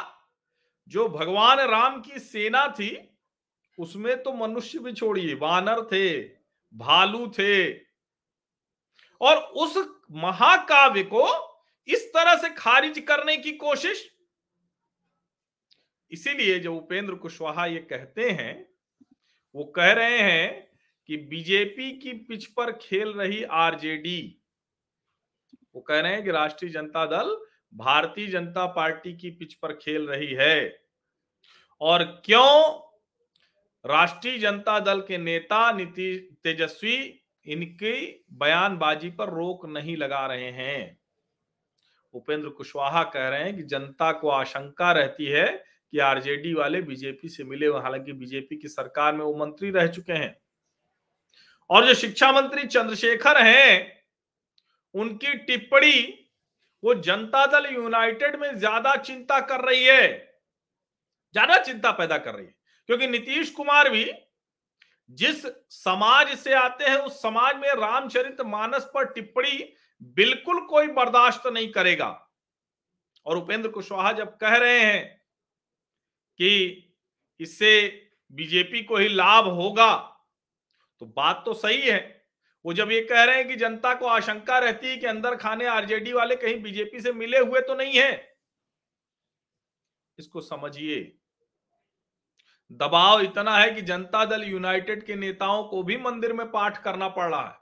जो 0.89 1.09
भगवान 1.09 1.61
राम 1.61 2.01
की 2.01 2.19
सेना 2.19 2.67
थी, 2.69 2.97
उसमें 3.79 4.23
तो 4.23 4.33
मनुष्य 4.33 4.79
भी 4.79 4.93
छोड़िए 4.93 5.35
वानर 5.35 5.83
थे, 5.85 6.21
भालू 6.75 7.27
थे। 7.29 7.73
और 9.21 9.37
उस 9.37 9.77
महाकाव्य 10.11 11.03
को 11.03 11.27
इस 11.89 12.07
तरह 12.09 12.37
से 12.37 12.49
खारिज 12.49 12.99
करने 12.99 13.37
की 13.37 13.53
कोशिश, 13.53 14.11
इसीलिए 16.13 16.59
जो 16.59 16.75
उपेंद्र 16.77 17.15
कुशवाहा 17.15 17.67
ये 17.67 17.79
कहते 17.81 18.31
हैं, 18.31 18.67
वो 19.55 19.65
कह 19.77 19.93
रहे 19.93 20.19
हैं 20.19 20.67
कि 21.09 21.17
बीजेपी 21.17 21.91
की 21.93 22.13
पिच 22.13 22.47
पर 22.47 22.73
खेल 22.73 23.13
रही 23.13 23.43
आरजेडी। 23.43 24.43
वो 25.75 25.81
कह 25.81 26.01
रहे 26.01 26.13
हैं 26.13 26.25
कि 26.25 26.31
राष्ट्रीय 26.31 26.73
जनता 26.73 27.05
दल 27.07 27.37
भारतीय 27.77 28.27
जनता 28.27 28.67
पार्टी 28.67 29.17
की 29.17 29.31
पिच 29.31 29.55
पर 29.55 29.73
खेल 29.73 30.07
रही 30.07 30.35
है। 30.35 30.81
और 31.81 32.23
क्यों 32.25 32.81
राष्ट्रीय 33.89 34.39
जनता 34.39 34.81
दल 34.81 35.01
के 35.01 35.19
नेता 35.19 35.73
नीतीश 35.73 36.21
तेजस्वी 36.45 37.23
इनकी 37.47 38.25
बयानबाजी 38.33 39.11
पर 39.11 39.29
रोक 39.29 39.67
नहीं 39.67 39.97
लगा 39.97 40.27
रहे 40.27 40.51
हैं? 40.51 40.99
उपेंद्र 42.15 42.49
कुशवाहा 42.49 43.03
कह 43.03 43.29
रहे 43.29 43.45
हैं 43.45 43.57
कि 43.57 43.63
जनता 43.63 44.13
को 44.13 44.29
आशंका 44.29 44.93
रहती 44.93 45.27
है 45.27 45.65
कि 45.93 45.99
आरजेडी 45.99 46.55
वाले 46.55 46.83
बीजेपी 46.83 47.29
से 47.29 47.45
मिले 47.45 47.67
हालाँकि 47.67 48.13
बीजेपी 48.13 48.57
की 48.57 48.69
सरकार 48.69 49.15
में 49.15 49.25
वो 49.25 49.37
मंत्री 49.37 49.71
रह 49.71 49.87
चुके 49.87 50.13
हैं। 50.13 50.39
और 51.71 51.87
जो 51.87 51.95
शिक्षा 51.95 52.33
मंत्री 52.33 52.65
चंद्रशेखर 52.65 53.43
हैं, 53.43 54.03
उनकी 54.95 55.35
टिप्पणी 55.35 56.26
वो 56.83 56.95
जनता 56.97 57.45
दल 57.49 57.67
यूनाइटेड 57.75 58.37
में 58.37 58.59
ज़्यादा 58.59 58.95
चिंता 58.99 59.41
कर 59.43 59.61
रही 59.61 59.85
है। 59.85 60.09
ज़्यादा 61.35 61.59
चिंता 61.59 61.91
पैदा 61.93 62.19
कर 62.19 62.35
रही 62.35 62.47
है। 62.47 62.55
क्योंकि 62.89 63.07
नीतीश 63.07 63.51
कुमार 63.51 63.89
भी 63.91 64.05
जिस 65.11 65.45
समाज 65.71 66.35
से 66.39 66.55
आते 66.55 66.85
हैं, 66.85 66.97
उस 66.97 67.21
समाज 67.23 67.57
में 67.57 67.69
रामचरित 67.71 68.41
मानस 68.43 68.85
पर 68.95 69.05
टिप्पणी 69.07 69.73
बिल्कुल 70.17 70.61
कोई 70.67 70.87
बर्दाश्त 70.89 71.47
नहीं 71.47 71.71
करेगा। 71.73 72.09
और 73.27 73.37
उपेंद्र 73.37 73.69
कुशवाहा 73.71 74.13
जब 74.13 74.37
कह 74.39 74.57
रहे 74.57 74.81
हैं 74.81 75.05
कि 76.39 76.93
इससे 77.41 77.87
बीजेपी 78.31 78.83
को 78.83 78.97
ही 78.97 79.09
लाभ 79.09 79.47
होगा 79.55 79.95
तो 81.01 81.07
बात 81.07 81.43
तो 81.47 81.55
सही 81.55 81.81
है। 81.81 82.16
वो 82.67 82.73
जब 82.73 82.91
ये 82.91 83.01
कह 83.01 83.25
रहे 83.25 83.37
हैं 83.37 83.49
कि 83.49 83.57
जनता 83.57 83.95
को 83.95 84.07
आशंका 84.07 84.59
रहती 84.59 84.89
है 84.89 84.97
कि 84.97 85.07
अंदर 85.07 85.37
खाने 85.37 85.67
आरजेडी 85.67 86.13
वाले 86.13 86.37
कहीं 86.37 86.63
बीजेपी 86.63 87.01
से 87.01 87.13
मिले 87.13 87.39
हुए 87.39 87.61
तो 87.61 87.75
नहीं 87.75 87.99
है। 87.99 88.39
इसको 90.19 90.41
समझिए। 90.41 91.19
दबाव 92.73 93.21
इतना 93.21 93.57
है 93.59 93.71
कि 93.71 93.83
जनता 93.83 94.25
दल 94.25 94.45
यूनाइटेड 94.45 95.07
के 95.07 95.15
नेताओं 95.15 95.65
को 95.65 95.83
भी 95.83 95.97
मंदिर 95.97 96.33
में 96.33 96.51
पाठ 96.51 96.83
करना 96.83 97.09
पड़ 97.09 97.31
रहा 97.31 97.47
है। 97.49 97.59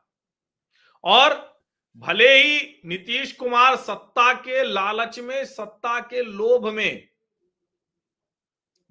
और 1.04 1.60
भले 1.96 2.32
ही 2.38 2.80
नीतीश 2.84 3.32
कुमार 3.32 3.76
सत्ता 3.76 4.32
के 4.34 4.62
लालच 4.62 5.18
में, 5.18 5.44
सत्ता 5.44 6.00
के 6.00 6.22
लोभ 6.22 6.68
में 6.68 7.08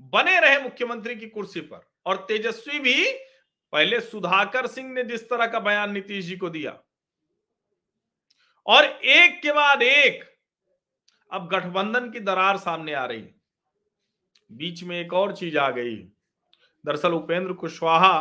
बने 0.02 0.40
रहे 0.40 0.60
मुख्यमंत्री 0.60 1.16
की 1.16 1.28
कुर्सी 1.28 1.62
पर, 1.62 1.92
और 2.06 2.26
तेजस्वी 2.28 2.80
भी 2.80 3.12
पहले 3.74 4.00
सुधाकर 4.02 4.68
सिंह 4.68 4.92
ने 4.94 5.04
जिस 5.04 5.30
तरह 5.30 5.48
का 5.48 5.60
बयान 5.60 5.92
नीतीश 5.92 6.26
जी 6.26 6.36
को 6.38 6.50
दिया, 6.50 6.72
और 8.66 8.84
एक 8.86 9.42
के 9.42 9.52
बाद 9.52 9.82
एक, 9.82 10.24
अब 11.32 11.48
गठबंधन 11.50 12.10
की 12.12 12.20
दरार 12.22 12.58
सामने 12.58 12.94
आ 12.94 13.06
रही, 13.06 13.28
बीच 14.50 14.84
में 14.84 15.00
एक 15.00 15.14
और 15.14 15.36
चीज़ 15.36 15.58
आ 15.58 15.70
गई। 15.72 15.96
दरअसल 16.84 17.14
उपेंद्र 17.14 17.54
कुशवाहा 17.54 18.20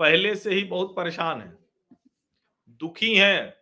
पहले 0.00 0.34
से 0.36 0.50
ही 0.50 0.62
बहुत 0.64 0.94
परेशान 0.96 1.40
है, 1.40 1.56
दुखी 2.80 3.14
हैं। 3.14 3.54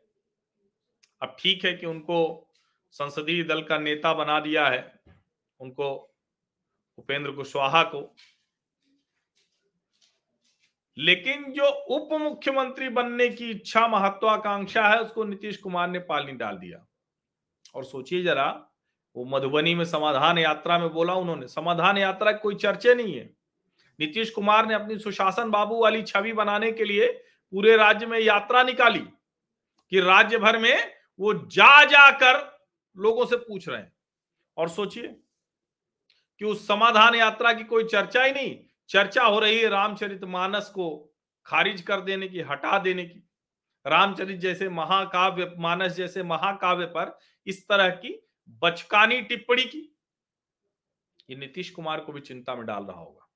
अब 1.22 1.36
ठीक 1.38 1.64
है 1.64 1.72
कि 1.72 1.86
उनको 1.86 2.18
संसदीय 2.94 3.42
दल 3.44 3.62
का 3.62 3.78
नेता 3.78 4.12
बना 4.14 4.38
दिया 4.40 4.66
है, 4.68 5.00
उनको 5.60 5.90
उपेंद्र 6.98 7.32
कुशवाहा 7.32 7.82
को 7.84 8.00
लेकिन 10.98 11.52
जो 11.52 11.64
उप 11.64 12.20
मुख्यमंत्री 12.20 12.88
बनने 12.88 13.28
की 13.28 13.50
इच्छा 13.50 13.88
महत्वाकांक्षा 13.88 14.88
है, 14.88 15.00
उसको 15.00 15.24
नीतीश 15.24 15.56
कुमार 15.56 15.88
ने 15.88 15.98
पालनी 15.98 16.32
डाल 16.32 16.56
दिया। 16.56 16.86
और 17.74 17.84
सोचिए 17.84 18.22
जरा, 18.22 18.66
वो 19.16 19.24
मधुबनी 19.24 19.74
में 19.74 19.84
समाधान 19.84 20.38
यात्रा 20.38 20.78
में 20.78 20.88
बोला 20.88 21.14
उन्होंने। 21.14 21.48
समाधान 21.48 21.98
यात्रा 21.98 22.32
कोई 22.32 22.54
चर्चे 22.54 22.94
नहीं 22.94 23.14
है। 23.14 23.36
नीतीश 24.00 24.30
कुमार 24.30 24.66
ने 24.66 24.74
अपनी 24.74 24.98
सुशासन 24.98 25.50
बाबू 25.50 25.82
वाली 25.82 26.02
छवि 26.02 26.32
बनाने 26.32 26.72
के 26.72 26.84
लिए 26.84 27.06
पूरे 27.50 27.76
राज्य 27.76 28.06
में 28.06 28.18
यात्रा 28.18 28.62
निकाली 28.62 29.06
कि 29.90 30.00
राज्य 30.00 30.38
भर 30.38 30.58
में 30.58 30.92
वो 31.20 31.34
जा 31.34 31.84
जाकर 31.84 32.60
लोगों 32.96 33.26
से 33.26 33.36
पूछ 33.36 33.68
रहे 33.68 33.78
हैं। 33.78 33.92
और 34.56 34.68
सोचिए 34.68 35.16
कि 36.38 36.44
उस 36.44 36.68
समाधान 36.68 37.14
यात्रा 37.14 37.52
की 37.52 37.64
कोई 37.64 37.84
चर्चा 37.84 38.24
ही 38.24 38.32
नहीं 38.32 38.58
चर्चा 38.90 39.24
हो 39.24 39.38
रही 39.38 39.58
है 39.58 39.68
रामचरित 39.68 40.24
मानस 40.26 40.68
को 40.68 40.88
खारिज 41.46 41.80
कर 41.82 42.00
देने 42.00 42.28
की 42.28 42.40
हटा 42.42 42.78
देने 42.78 43.04
की। 43.04 43.22
रामचरित 43.86 44.38
जैसे 44.40 44.68
महाकाव्य 44.70 45.54
मानस 45.58 45.92
जैसे 45.92 46.22
महाकाव्य 46.24 46.86
पर 46.88 47.18
इस 47.46 47.62
तरह 47.68 47.88
की 47.96 48.14
बचकानी 48.62 49.20
टिप्पणी 49.22 49.64
की 49.64 49.78
ये 51.28 51.36
नीतीश 51.36 51.70
कुमार 51.70 52.00
को 52.00 52.12
भी 52.12 52.20
चिंता 52.20 52.54
में 52.54 52.64
डाल 52.66 52.84
रहा 52.84 52.98
होगा। 52.98 53.28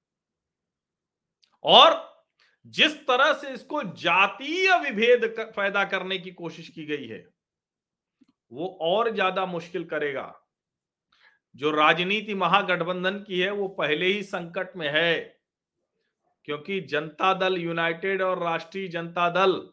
और 1.64 2.02
जिस 2.66 2.96
तरह 3.06 3.32
से 3.32 3.52
इसको 3.52 3.82
जातीय 3.82 4.76
विभेद 4.80 5.26
कर, 5.28 5.44
पैदा 5.46 5.84
करने 5.84 6.18
की 6.18 6.30
कोशिश 6.32 6.68
की 6.68 6.84
गई 6.86 7.06
है 7.06 7.24
वो 8.52 8.66
और 8.82 9.12
ज़्यादा 9.14 9.46
मुश्किल 9.46 9.84
करेगा। 9.84 10.32
जो 11.54 11.70
राजनीति 11.70 12.34
महागठबंधन 12.34 13.18
की 13.20 13.40
है 13.40 13.50
वो 13.52 13.68
पहले 13.70 14.06
ही 14.06 14.22
संकट 14.24 14.76
में 14.76 14.88
है। 14.90 15.43
क्योंकि 16.44 16.80
जनता 16.80 17.34
दल, 17.34 17.56
यूनाइटेड 17.58 18.22
और 18.22 18.42
राष्ट्रीय 18.42 18.88
जनता 18.88 19.30
दल, 19.30 19.70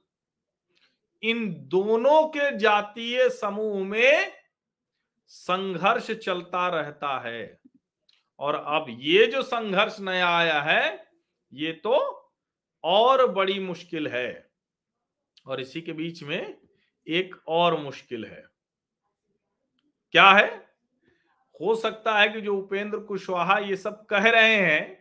इन 1.23 1.53
दोनों 1.53 2.27
के 2.27 2.57
जातीय 2.57 3.29
समूह 3.29 3.85
में 3.85 4.33
संघर्ष 5.27 6.11
चलता 6.11 6.67
रहता 6.67 7.19
है। 7.19 7.59
और 8.39 8.55
अब 8.55 8.85
ये 8.89 9.27
जो 9.27 9.41
संघर्ष 9.41 9.99
नया 9.99 10.29
आया 10.29 10.61
है, 10.61 11.11
ये 11.53 11.71
तो 11.71 12.17
और 12.83 13.27
बड़ी 13.27 13.59
मुश्किल 13.59 14.07
है। 14.07 14.51
और 15.47 15.61
इसी 15.61 15.81
के 15.81 15.93
बीच 15.93 16.23
में 16.23 16.57
एक 17.07 17.35
और 17.47 17.79
मुश्किल 17.79 18.25
है। 18.25 18.47
क्या 20.11 20.31
है? 20.31 20.71
हो 21.61 21.75
सकता 21.75 22.19
है 22.19 22.29
कि 22.29 22.41
जो 22.41 22.57
उपेंद्र 22.57 22.99
कुशवाहा 22.99 23.57
ये 23.57 23.75
सब 23.75 24.05
कह 24.05 24.29
रहे 24.29 24.55
हैं 24.55 25.00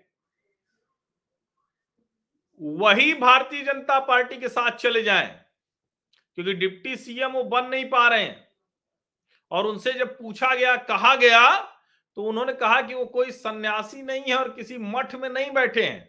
वही 2.61 3.12
भारतीय 3.14 3.62
जनता 3.64 3.99
पार्टी 4.00 4.37
के 4.37 4.49
साथ 4.49 4.71
चले 4.73 5.02
जाएँ, 5.02 5.29
क्योंकि 6.38 6.52
डिप्टी 6.55 6.97
सीएम 6.97 7.33
वो 7.33 7.43
बन 7.45 7.67
नहीं 7.67 7.85
पा 7.85 8.07
रहे 8.09 8.23
हैं। 8.23 8.49
और 9.50 9.67
उनसे 9.67 9.93
जब 9.93 10.17
पूछा 10.19 10.55
गया, 10.55 10.76
कहा 10.76 11.14
गया 11.17 11.61
तो 12.17 12.25
उन्होंने 12.25 12.52
कहा 12.52 12.81
कि 12.83 12.95
वो 12.95 13.05
कोई 13.07 13.31
सन्यासी 13.31 14.02
नहीं 14.02 14.23
है 14.23 14.37
और 14.37 14.49
किसी 14.50 14.79
मठ 14.79 15.14
में 15.14 15.29
नहीं 15.29 15.50
बैठे 15.50 15.83
हैं। 15.83 16.09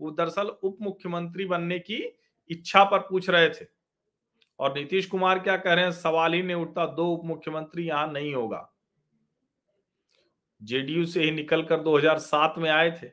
वो 0.00 0.10
दरअसल 0.10 0.46
उप 0.46 0.76
मुख्यमंत्री 0.82 1.44
बनने 1.44 1.78
की 1.78 2.02
इच्छा 2.50 2.84
पर 2.84 2.98
पूछ 3.00 3.28
रहे 3.30 3.48
थे। 3.50 3.66
और 4.58 4.74
नीतीश 4.74 5.06
कुमार 5.06 5.38
क्या 5.38 5.56
कह 5.56 5.74
रहे 5.74 5.84
हैं? 5.84 5.92
सवाल 5.92 6.32
ही 6.32 6.42
नहीं 6.42 6.56
उठता, 6.56 6.86
दो 6.86 7.06
उप 7.06 7.24
मुख्यमंत्री 7.24 7.86
यहाँ 7.86 8.06
नहीं 8.12 8.34
होगा। 8.34 8.68
जेडीयू 10.60 11.04
से 11.06 11.22
ही 11.22 11.30
निकलकर 11.30 11.80
2007 11.80 12.54
में 12.58 12.70
आए 12.70 12.90
थे। 12.92 13.10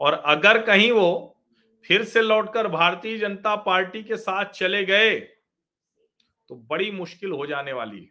और 0.00 0.12
अगर 0.14 0.60
कहीं 0.62 0.90
वो 0.92 1.33
फिर 1.84 2.04
से 2.04 2.22
लौटकर 2.22 2.68
भारतीय 2.68 3.18
जनता 3.18 3.54
पार्टी 3.56 4.02
के 4.02 4.16
साथ 4.16 4.44
चले 4.44 4.84
गए 4.84 5.18
तो 6.50 6.54
बड़ी 6.54 6.90
मुश्किल 6.90 7.30
हो 7.30 7.46
जाने 7.46 7.72
वाली 7.72 8.00
है। 8.00 8.10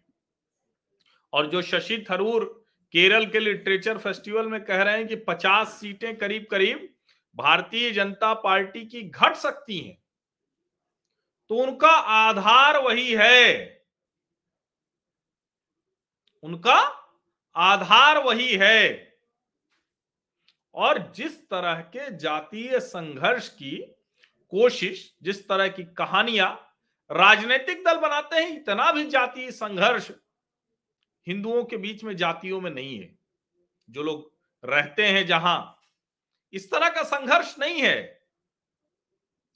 और 1.34 1.48
जो 1.48 1.62
शशि 1.62 2.06
थरूर 2.12 2.46
केरल 2.94 3.26
के 3.26 3.40
लिटरेचर 3.40 3.98
फेस्टिवल 3.98 4.48
में 4.48 4.64
कह 4.66 4.82
रहे 4.84 4.98
हैं 4.98 5.08
कि 5.08 5.16
50 5.30 5.68
सीटें 5.70 6.16
करीब 6.18 6.46
करीब 6.52 6.90
भारतीय 7.36 7.92
जनता 7.92 8.34
पार्टी 8.34 8.86
की 8.86 9.02
घट 9.04 9.36
सकती 9.36 9.80
हैं 9.80 9.98
तो 11.50 11.56
उनका 11.56 11.90
आधार 11.90 12.78
वही 12.78 13.14
है। 13.14 13.82
उनका 16.44 16.78
आधार 17.56 18.18
वही 18.18 18.54
है। 18.54 19.13
और 20.76 21.12
जिस 21.16 21.50
तरह 21.50 21.76
के 21.76 22.18
जातीय 22.18 22.80
संघर्ष 22.80 23.50
की 23.50 23.78
कोशिश, 24.50 25.16
जिस 25.24 25.48
तरह 25.48 25.68
की 25.68 25.84
कहानियाँ 25.84 26.70
राजनीतिक 27.12 27.84
दल 27.86 27.98
बनाते 27.98 28.36
हैं, 28.36 28.56
इतना 28.58 28.92
भी 28.92 29.10
जातीय 29.10 29.52
संघर्ष 29.52 30.12
हिंदुओं 31.28 31.64
के 31.64 31.78
बीच 31.78 32.04
में 32.04 32.16
जातियों 32.16 32.62
में 32.62 32.72
नहीं 32.72 33.00
है। 33.00 33.20
जो 33.90 34.04
लोग 34.04 34.34
रहते 34.66 35.06
हैं 35.06 35.26
जहाँ, 35.28 35.82
इस 36.54 36.72
तरह 36.72 36.90
का 36.90 37.04
संघर्ष 37.04 37.56
नहीं 37.60 37.82
है। 37.82 38.24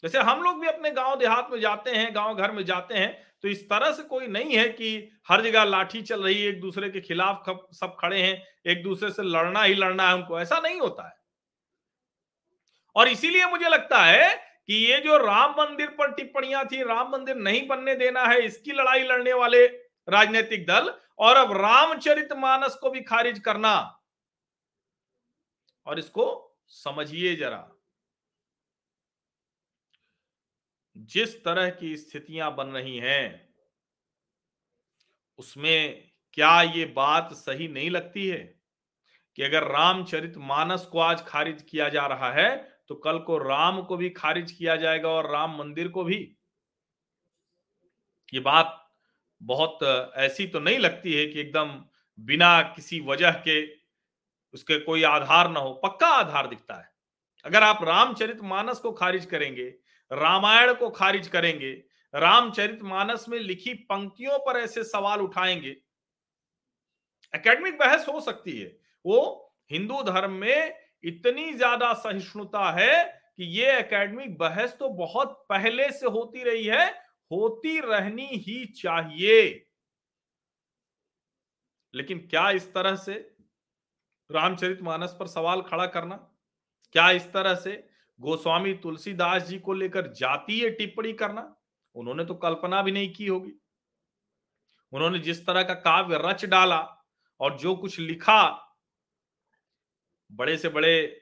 जैसे 0.03 0.17
हम 0.17 0.43
लोग 0.43 0.62
भी 0.62 0.67
अपने 0.67 0.91
गाँव 0.91 1.17
देहात 1.17 1.47
में 1.51 1.59
जाते 1.59 1.91
हैं, 1.91 2.15
गाँव 2.15 2.36
घर 2.36 2.51
में 2.51 2.65
जाते 2.65 2.95
हैं 2.95 3.26
तो 3.44 3.48
इस 3.48 3.70
तरह 3.70 3.91
से 3.91 4.03
कोई 4.03 4.27
नहीं 4.27 4.56
है 4.58 4.70
कि 4.70 5.12
हर 5.29 5.41
जगह 5.41 5.63
लाठी 5.63 6.01
चल 6.01 6.24
रही 6.24 6.41
है, 6.41 6.50
एक 6.50 6.62
दूसरे 6.62 6.89
के 6.89 7.01
खिलाफ 7.01 7.44
सब 7.74 7.96
खड़े 8.00 8.22
हैं, 8.22 8.44
एक 8.67 8.84
दूसरे 8.84 9.12
से 9.12 9.24
लड़ना 9.24 9.63
ही 9.63 9.74
लड़ना 9.74 10.08
है 10.08 10.15
उनको, 10.15 10.39
ऐसा 10.39 10.60
नहीं 10.60 10.79
होता 10.79 11.08
है। 11.08 11.15
और 12.96 13.08
इसीलिए 13.08 13.46
मुझे 13.46 13.70
लगता 13.70 14.03
है 14.03 14.36
कि 14.67 14.74
ये 14.74 15.00
जो 15.00 15.17
राम 15.17 15.51
मंदिर 15.51 15.88
पर 15.88 16.12
टिप्पणियाँ 16.12 16.65
थी, 16.65 16.84
राम 16.84 17.12
मंदिर 17.12 17.36
नहीं 17.36 17.67
बनने 17.67 17.96
देना 17.96 18.25
है, 18.25 18.41
इसकी 18.41 18.72
लड़ाई 18.72 19.03
लड़ने 19.03 19.34
वाले 19.34 19.65
राजनीतिक 20.08 20.65
दल, 20.65 20.94
और 21.20 21.36
अब 21.36 21.51
रामचरित 21.51 22.34
मानस 22.34 22.75
को 22.75 22.89
भी 22.89 23.01
खारिज 23.01 23.39
करना। 23.39 24.03
और 25.88 26.00
इसको 26.00 26.58
समझिए 26.67 27.36
जरा। 27.36 27.76
जिस 30.98 31.44
तरह 31.44 31.70
की 31.70 31.98
स्थितियाँ 31.98 32.55
बन 32.55 32.68
रही 32.68 32.98
हैं, 32.98 33.50
उसमें 35.40 36.03
क्या 36.33 36.62
ये 36.62 36.86
बात 36.86 37.33
सही 37.33 37.68
नहीं 37.68 37.90
लगती 37.90 38.27
है 38.27 38.62
कि 39.36 39.44
अगर 39.44 39.64
रामचरित 39.64 40.33
मानस 40.38 40.86
को 40.86 41.00
आज 41.00 41.24
खारिज 41.25 41.62
किया 41.62 41.90
जा 41.90 42.05
रहा 42.07 42.31
है 42.33 42.77
तो 42.88 42.96
कल 42.96 43.20
को 43.20 43.38
राम 43.38 43.81
को 43.81 43.98
भी 43.98 44.10
खारिज 44.10 44.51
किया 44.51 44.75
जाएगा 44.75 45.10
और 45.10 45.31
राम 45.31 45.57
मंदिर 45.60 45.88
को 45.88 46.03
भी? 46.03 46.38
ये 48.33 48.40
बात 48.40 48.90
बहुत 49.42 49.83
ऐसी 50.16 50.48
तो 50.48 50.60
नहीं 50.60 50.79
लगती 50.79 51.14
है 51.14 51.25
कि 51.25 51.40
एकदम 51.40 51.86
बिना 52.20 52.62
किसी 52.62 53.00
वजह 53.00 53.31
के 53.31 53.62
उसके 54.53 54.79
कोई 54.79 55.03
आधार 55.03 55.50
ना 55.51 55.60
हो। 55.60 55.74
पक्का 55.74 56.07
आधार 56.07 56.48
दिखता 56.48 56.75
है। 56.75 56.90
अगर 57.46 57.64
आप 57.64 57.83
रामचरित 57.83 58.42
मानस 58.42 58.79
को 58.79 58.92
खारिज 58.92 59.25
करेंगे 59.25 59.74
रामायण 60.11 60.74
को 60.74 60.89
खारिज 60.89 61.27
करेंगे। 61.27 61.72
रामचरित 62.13 62.81
मानस 62.83 63.25
में 63.29 63.39
लिखी 63.39 63.74
पंक्तियों 63.85 64.37
पर 64.39 64.59
ऐसे 64.59 64.83
सवाल 64.83 65.22
उठाएँगे। 65.22 65.75
एकेडमिक 67.33 67.77
बहस 67.77 68.07
हो 68.07 68.20
सकती 68.22 68.59
है। 68.59 68.67
वो 69.05 69.53
हिंदू 69.72 70.01
धर्म 70.03 70.31
में 70.33 70.74
इतनी 71.03 71.51
ज़्यादा 71.53 71.93
सहिष्णुता 71.96 72.70
है 72.72 73.03
कि 73.37 73.43
ये 73.57 73.72
एकेडमिक 73.72 74.37
बहस 74.37 74.75
तो 74.79 74.89
बहुत 74.89 75.46
पहले 75.50 75.89
से 75.91 76.07
होती 76.07 76.43
रही 76.43 76.65
है, 76.65 76.87
होती 77.31 77.79
रहनी 77.79 78.25
ही 78.25 78.63
चाहिए। 78.74 79.63
लेकिन 81.93 82.20
क्या 82.29 82.50
इस 82.51 82.74
तरह 82.74 82.96
से 82.96 83.13
रामचरित 84.29 84.81
मानस 84.81 85.15
पर 85.20 85.27
सवाल 85.27 85.61
खड़ा 85.61 85.85
करना? 85.87 86.15
क्या 86.96 87.09
इस 87.11 87.31
तरह 87.33 87.55
से 87.55 87.72
गोस्वामी 88.20 88.74
तुलसीदास 88.74 89.44
जी 89.44 89.60
को 89.60 89.74
लेकर 89.74 90.08
जातीय 90.08 90.70
टिप्पणी 90.70 91.14
करना। 91.14 91.56
उन्होंने 91.96 92.25
तो 92.25 92.36
कल्पना 92.36 92.82
भी 92.82 92.92
नहीं 92.92 93.14
की 93.14 93.27
होगी। 93.27 93.51
उन्होंने 94.94 95.20
जिस 95.20 95.46
तरह 95.48 95.64
का 95.64 95.74
काव्य 95.74 96.20
रच 96.25 96.46
डाला 96.46 96.80
और 97.40 97.58
जो 97.58 97.75
कुछ 97.75 98.00
लिखा, 98.00 98.44
बड़े 100.32 100.58
से 100.58 100.70
बड़े 100.70 101.22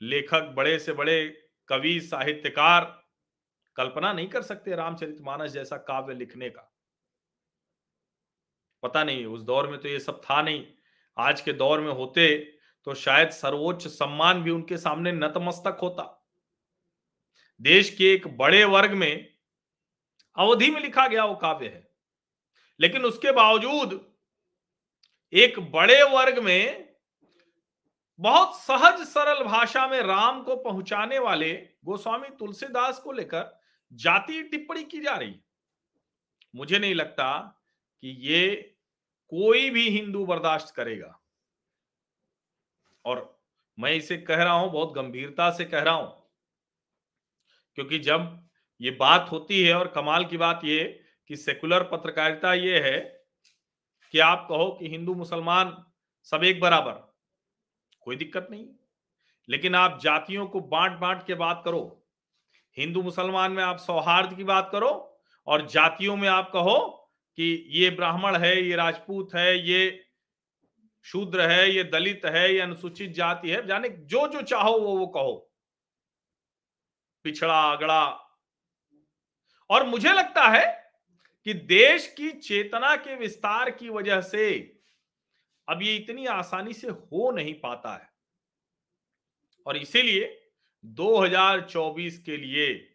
लेखक, 0.00 0.52
बड़े 0.56 0.78
से 0.78 0.92
बड़े 0.92 1.26
कवि, 1.68 2.00
साहित्यकार, 2.00 2.84
कल्पना 3.76 4.12
नहीं 4.12 4.28
कर 4.28 4.42
सकते 4.42 4.74
रामचरितमानस 4.76 5.50
जैसा 5.50 5.76
काव्य 5.76 6.14
लिखने 6.14 6.50
का। 6.50 6.72
पता 8.82 9.04
नहीं, 9.04 9.24
उस 9.26 9.42
दौर 9.42 9.68
में 9.68 9.80
तो 9.80 9.88
ये 9.88 10.00
सब 10.00 10.20
था 10.20 10.42
नहीं। 10.42 10.66
आज 11.16 11.40
के 11.40 11.52
दौर 11.52 11.80
में 11.80 11.92
होते 11.92 12.36
तो 12.86 12.94
शायद 12.94 13.30
सर्वोच्च 13.30 13.86
सम्मान 13.86 14.42
भी 14.42 14.50
उनके 14.50 14.76
सामने 14.76 15.12
नतमस्तक 15.12 15.78
होता। 15.82 16.15
देश 17.60 17.90
के 17.90 18.12
एक 18.12 18.26
बड़े 18.36 18.64
वर्ग 18.64 18.92
में 18.92 19.28
अवधि 20.36 20.70
में 20.70 20.80
लिखा 20.80 21.06
गया 21.08 21.24
वो 21.24 21.34
काव्य 21.34 21.68
है। 21.68 21.88
लेकिन 22.80 23.04
उसके 23.04 23.32
बावजूद 23.32 24.00
एक 25.32 25.58
बड़े 25.72 26.02
वर्ग 26.02 26.38
में 26.38 26.94
बहुत 28.20 28.56
सहज 28.56 29.00
सरल 29.08 29.42
भाषा 29.44 29.86
में 29.88 30.00
राम 30.00 30.42
को 30.42 30.56
पहुँचाने 30.56 31.18
वाले 31.18 31.52
गोस्वामी 31.84 32.28
तुलसीदास 32.38 32.98
को 32.98 33.12
लेकर 33.12 33.60
जातीय 33.92 34.42
टिप्पणी 34.42 34.84
की 34.84 35.00
जा 35.00 35.16
रही 35.16 35.34
मुझे 36.54 36.78
नहीं 36.78 36.94
लगता 36.94 37.28
कि 38.02 38.08
ये 38.22 38.54
कोई 39.32 39.70
भी 39.70 39.88
हिंदू 39.90 40.24
बर्दाश्त 40.26 40.74
करेगा। 40.74 41.18
और 43.04 43.40
मैं 43.78 43.92
इसे 43.92 44.16
कह 44.16 44.42
रहा 44.42 44.52
हूँ, 44.52 44.70
बहुत 44.72 44.92
गंभीरता 44.92 45.50
से 45.50 45.64
कह 45.64 45.80
रहा 45.80 45.94
हूँ 45.94 46.25
क्योंकि 47.78 47.98
जब 47.98 48.48
ये 48.80 48.90
बात 48.90 49.28
होती 49.32 49.62
है 49.62 49.74
और 49.74 49.88
कमाल 49.88 50.24
की 50.24 50.36
बात 50.36 50.60
ये 50.64 50.84
कि 51.30 51.36
सेकुलर 51.36 51.82
पत्रकारिता 51.82 52.54
ये 52.54 52.78
है 52.80 52.98
कि 54.14 54.18
आप 54.18 54.46
कहो 54.50 54.70
कि 54.70 54.88
हिंदू 54.88 55.14
मुसलमान 55.14 55.76
सब 56.26 56.44
एक 56.44 56.60
बराबर, 56.60 56.92
कोई 58.00 58.16
दिक्कत 58.16 58.48
नहीं। 58.50 58.66
लेकिन 59.48 59.74
आप 59.74 59.98
जातियों 60.02 60.46
को 60.46 60.60
बांट 60.60 60.98
बांट 60.98 61.26
के 61.26 61.34
बात 61.34 61.62
करो, 61.64 62.02
हिंदू 62.76 63.02
मुसलमान 63.02 63.52
में 63.52 63.62
आप 63.62 63.78
सौहार्द 63.78 64.36
की 64.36 64.44
बात 64.44 64.68
करो 64.72 64.90
और 65.46 65.66
जातियों 65.66 66.16
में 66.16 66.28
आप 66.28 66.50
कहो 66.52 66.78
कि 67.38 67.66
ये 67.70 67.90
ब्राह्मण 67.90 68.36
है, 68.36 68.62
ये 68.62 68.76
राजपूत 68.76 69.34
है, 69.34 69.68
ये 69.68 70.04
शूद्र 71.04 71.50
है, 71.50 71.70
ये 71.70 71.84
दलित 71.84 72.24
है, 72.24 72.52
ये 72.54 72.60
अनुसूचित 72.60 73.10
जाति 73.10 73.50
है, 73.50 73.66
जाने 73.66 73.88
जो 73.88 74.26
जो 74.28 74.42
चाहो 74.42 74.78
वो 74.78 74.96
वो 74.98 75.06
कहो। 75.06 75.45
पिछड़ा 77.26 77.72
अगड़ा 77.72 78.04
और 79.70 79.86
मुझे 79.86 80.12
लगता 80.12 80.48
है 80.48 80.92
कि 81.44 81.54
देश 81.54 82.14
की 82.16 82.30
चेतना 82.30 82.96
के 82.96 83.16
विस्तार 83.16 83.70
की 83.70 83.88
वजह 83.88 84.20
से 84.20 84.50
अब 85.68 85.82
ये 85.82 85.96
इतनी 85.96 86.26
आसानी 86.26 86.72
से 86.72 86.88
हो 86.88 87.30
नहीं 87.30 87.54
पाता 87.54 87.94
है। 87.96 88.10
और 89.66 89.76
इसीलिए 89.76 90.50
2024 90.84 92.18
के 92.18 92.36
लिए 92.36 92.94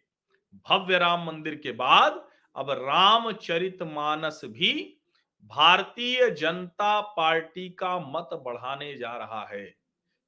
भव्य 0.68 0.98
राम 0.98 1.26
मंदिर 1.26 1.54
के 1.54 1.72
बाद 1.72 2.28
अब 2.56 2.70
रामचरित 2.70 3.82
मानस 3.82 4.40
भी 4.44 5.00
भारतीय 5.44 6.30
जनता 6.30 7.00
पार्टी 7.00 7.70
का 7.70 7.98
मत 7.98 8.28
बढ़ाने 8.32 8.94
जा 8.94 9.16
रहा 9.16 9.46
है। 9.46 9.64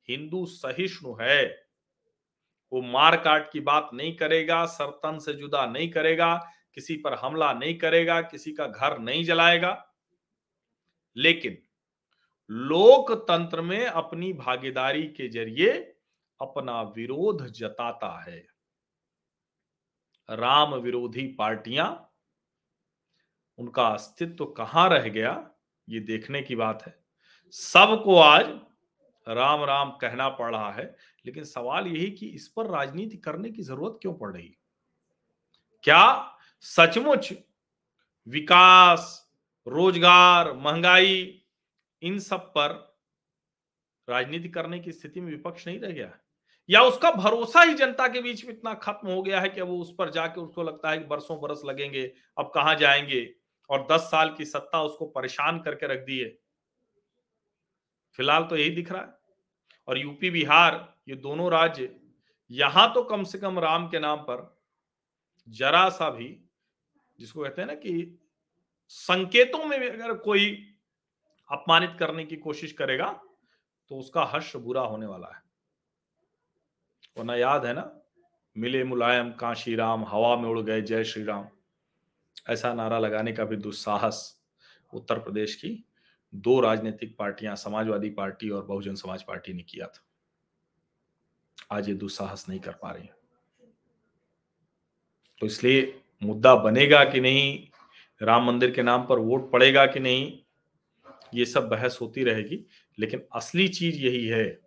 हिंदू 0.09 0.47
सहिष्णु 0.47 1.17
है। 1.21 1.64
वो 2.73 2.81
मार 2.83 3.17
काट 3.17 3.51
की 3.53 3.61
बात 3.61 3.91
नहीं 3.95 4.17
करेगा 4.17 4.65
सरतन 4.67 5.19
से 5.19 5.33
जुदा 5.33 5.65
नहीं 5.67 5.91
करेगा, 5.91 6.35
किसी 6.75 6.97
पर 6.97 7.15
हमला 7.15 7.53
नहीं 7.53 7.79
करेगा, 7.79 8.21
किसी 8.21 8.53
का 8.53 8.67
घर 8.67 8.99
नहीं 8.99 9.25
जलाएगा। 9.25 9.91
लेकिन 11.17 11.59
लोकतंत्र 12.51 13.61
में 13.61 13.87
अपनी 13.87 14.33
भागीदारी 14.33 15.03
के 15.03 15.29
ज़रिए 15.29 15.73
अपना 16.41 16.81
विरोध 16.83 17.47
जताता 17.49 18.09
है। 18.23 18.47
राम 20.29 20.75
विरोधी 20.75 21.27
पार्टियाँ, 21.39 21.89
उनका 23.59 23.87
अस्तित्व 23.87 24.45
कहाँ 24.47 24.89
रह 24.91 25.09
गया, 25.09 25.51
ये 25.89 26.01
देखने 26.01 26.43
की 26.43 26.57
बात 26.57 26.83
है। 26.87 26.95
सबको 27.55 28.17
आज 28.17 28.47
राम 29.27 29.65
राम 29.65 29.91
कहना 29.91 30.29
पड़ 30.29 30.51
रहा 30.51 30.71
है 30.73 30.85
लेकिन 31.27 31.45
सवाल 31.45 31.87
यही 31.87 32.11
कि 32.11 32.27
इस 32.27 32.49
पर 32.49 32.67
राजनीति 32.67 33.17
करने 33.17 33.51
की 33.51 33.63
ज़रूरत 33.63 33.99
क्यों 34.03 34.15
पड़ 34.15 34.33
रही? 34.33 34.57
क्या 35.83 36.37
सचमुच 36.61 37.35
विकास, 38.27 39.33
रोज़गार, 39.69 40.53
महँगाई, 40.53 41.43
इन 42.03 42.19
सब 42.19 42.41
पर 42.41 42.99
राजनीति 44.09 44.49
करने 44.49 44.79
की 44.81 44.93
स्थिति 44.93 45.21
में 45.21 45.31
विपक्ष 45.31 45.67
नहीं 45.67 45.81
रह 45.81 45.91
गया? 45.91 46.19
या 46.71 46.83
उसका 46.83 47.11
भरोसा 47.11 47.63
ही 47.63 47.75
जनता 47.75 48.09
के 48.09 48.23
बीच 48.23 48.45
में 48.45 48.53
इतना 48.55 48.75
खत्म 48.75 49.09
हो 49.09 49.23
गया 49.23 49.41
है 49.41 49.49
कि 49.49 49.61
वो 49.61 49.79
उस 49.79 49.95
पर 49.99 50.11
जाके 50.11 50.41
उसको 50.41 50.63
लगता 50.63 50.91
है 50.91 50.99
कि 50.99 51.05
बरसों 51.05 51.41
बरस 51.41 51.63
लगेंगे, 51.65 52.13
अब 52.39 52.53
कहाँ 52.55 52.75
जाएँगे? 52.75 53.35
और 53.71 53.87
दस 53.93 54.01
साल 54.01 54.35
की 54.35 54.45
सत्ता 54.45 54.83
उसको 54.83 55.07
परेशान 55.07 55.61
करके 55.61 55.87
रख 55.87 55.99
दी 55.99 56.19
है। 56.19 56.39
फ़िलहाल 58.13 58.45
तो 58.45 58.57
यही 58.57 58.71
दिख 58.71 58.93
रहा 58.93 59.03
है। 59.03 59.09
और 59.89 59.99
यूपी, 59.99 60.31
बिहार 60.31 60.94
ये 61.09 61.17
दोनों 61.17 61.51
राज्य 61.53 61.95
यहाँ 62.51 62.93
तो 62.95 63.03
कम 63.05 63.25
से 63.25 63.39
कम 63.39 63.59
राम 63.59 63.87
के 63.89 63.99
नाम 63.99 64.19
पर 64.21 64.51
जरा 65.49 65.89
सा 65.89 66.11
भी, 66.11 66.29
जिसको 67.19 67.43
कहते 67.43 67.63
हैं 67.63 67.69
ना 67.69 67.75
कि 67.75 68.19
संकेतों 68.91 69.65
में 69.65 69.79
भी 69.81 69.89
अगर 69.89 70.15
कोई 70.19 70.51
अपमानित 71.51 71.97
करने 71.99 72.25
की 72.25 72.37
कोशिश 72.37 72.73
करेगा 72.73 73.09
तो 73.91 73.97
उसका 73.97 74.25
हर्ष 74.25 74.55
बुरा 74.57 74.83
होने 74.83 75.07
वाला 75.07 75.29
है। 75.29 75.43
वरना 77.17 77.35
याद 77.37 77.67
है 77.67 77.73
ना, 77.75 77.91
मिले 78.57 78.85
मुलायम, 78.85 79.31
काशी 79.33 79.75
राम, 79.75 80.05
हवा 80.05 80.37
में 80.37 80.49
उड़ 80.49 80.61
गए, 80.61 80.81
जय 80.83 81.05
श्री 81.05 81.25
राम। 81.25 81.49
ऐसा 82.49 82.73
नारा 82.75 82.99
लगाने 82.99 83.33
का 83.33 83.45
भी 83.45 83.57
दुस्साहस 83.57 84.41
उत्तर 84.93 85.19
प्रदेश 85.19 85.55
की 85.55 85.85
दो 86.33 86.59
राजनीतिक 86.61 87.17
पार्टियाँ, 87.19 87.57
समाजवादी 87.57 88.11
पार्टी 88.11 88.51
और 88.51 88.65
बहुजन 88.67 88.95
समाज 88.95 89.23
पार्टी 89.23 89.53
ने 89.53 89.63
किया 89.63 89.87
था। 89.87 90.04
आज 91.71 91.89
ये 91.89 91.95
दुस्साहस 91.95 92.49
नहीं 92.49 92.61
कर 92.61 92.73
पा 92.73 92.91
रही। 92.91 93.09
तो 95.41 95.47
इसलिए 95.47 96.01
मुद्दा 96.23 96.55
बनेगा 96.55 97.05
कि 97.05 97.21
नहीं, 97.21 97.69
राम 98.23 98.47
मंदिर 98.47 98.71
के 98.71 98.83
नाम 98.83 99.07
पर 99.07 99.19
वोट 99.19 99.51
पड़ेगा 99.53 99.87
कि 99.87 100.01
नहीं, 100.01 100.39
ये 101.35 101.45
सब 101.45 101.69
बहस 101.69 101.99
होती 102.01 102.25
रहेगी। 102.25 102.67
लेकिन 102.99 103.23
असली 103.35 103.69
चीज़ 103.69 103.97
यही 103.97 104.27
है 104.27 104.61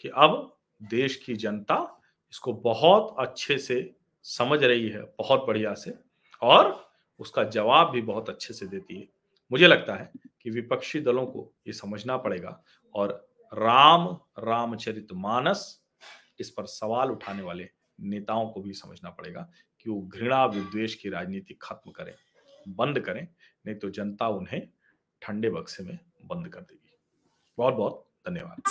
कि 0.00 0.08
अब 0.08 0.56
देश 0.82 1.16
की 1.16 1.36
जनता 1.36 2.00
इसको 2.30 2.52
बहुत 2.52 3.16
अच्छे 3.18 3.58
से 3.58 3.94
समझ 4.22 4.64
रही 4.64 4.88
है, 4.88 5.02
बहुत 5.02 5.44
बढ़िया 5.46 5.74
से, 5.74 5.94
और 6.42 6.90
उसका 7.18 7.44
जवाब 7.44 7.90
भी 7.90 8.02
बहुत 8.02 8.28
अच्छे 8.28 8.54
से 8.54 8.66
देती 8.66 9.00
है। 9.00 9.08
मुझे 9.52 9.66
लगता 9.66 9.94
है 9.94 10.12
कि 10.42 10.50
विपक्षी 10.50 11.00
दलों 11.00 11.26
को 11.26 11.52
ये 11.66 11.72
समझना 11.72 12.16
पड़ेगा 12.16 12.62
और 12.94 13.28
राम 13.54 14.06
रामचरित 14.38 15.08
मानस 15.12 15.85
इस 16.40 16.50
पर 16.50 16.66
सवाल 16.66 17.10
उठाने 17.10 17.42
वाले 17.42 17.68
नेताओं 18.00 18.48
को 18.48 18.60
भी 18.60 18.72
समझना 18.72 19.10
पड़ेगा 19.10 19.50
कि 19.80 19.90
वो 19.90 20.00
घृणा 20.00 20.44
विद्वेश 20.46 20.94
की 20.94 21.08
राजनीति 21.08 21.54
खत्म 21.62 21.90
करें, 21.90 22.14
बंद 22.68 23.00
करें, 23.00 23.28
नहीं 23.66 23.76
तो 23.76 23.90
जनता 23.90 24.28
उन्हें 24.28 24.68
ठंडे 25.22 25.50
बक्से 25.50 25.84
में 25.84 25.98
बंद 26.24 26.48
कर 26.48 26.60
देगी। 26.60 26.98
बहुत 27.58 27.74
बहुत 27.74 28.06
धन्यवाद। 28.28 28.62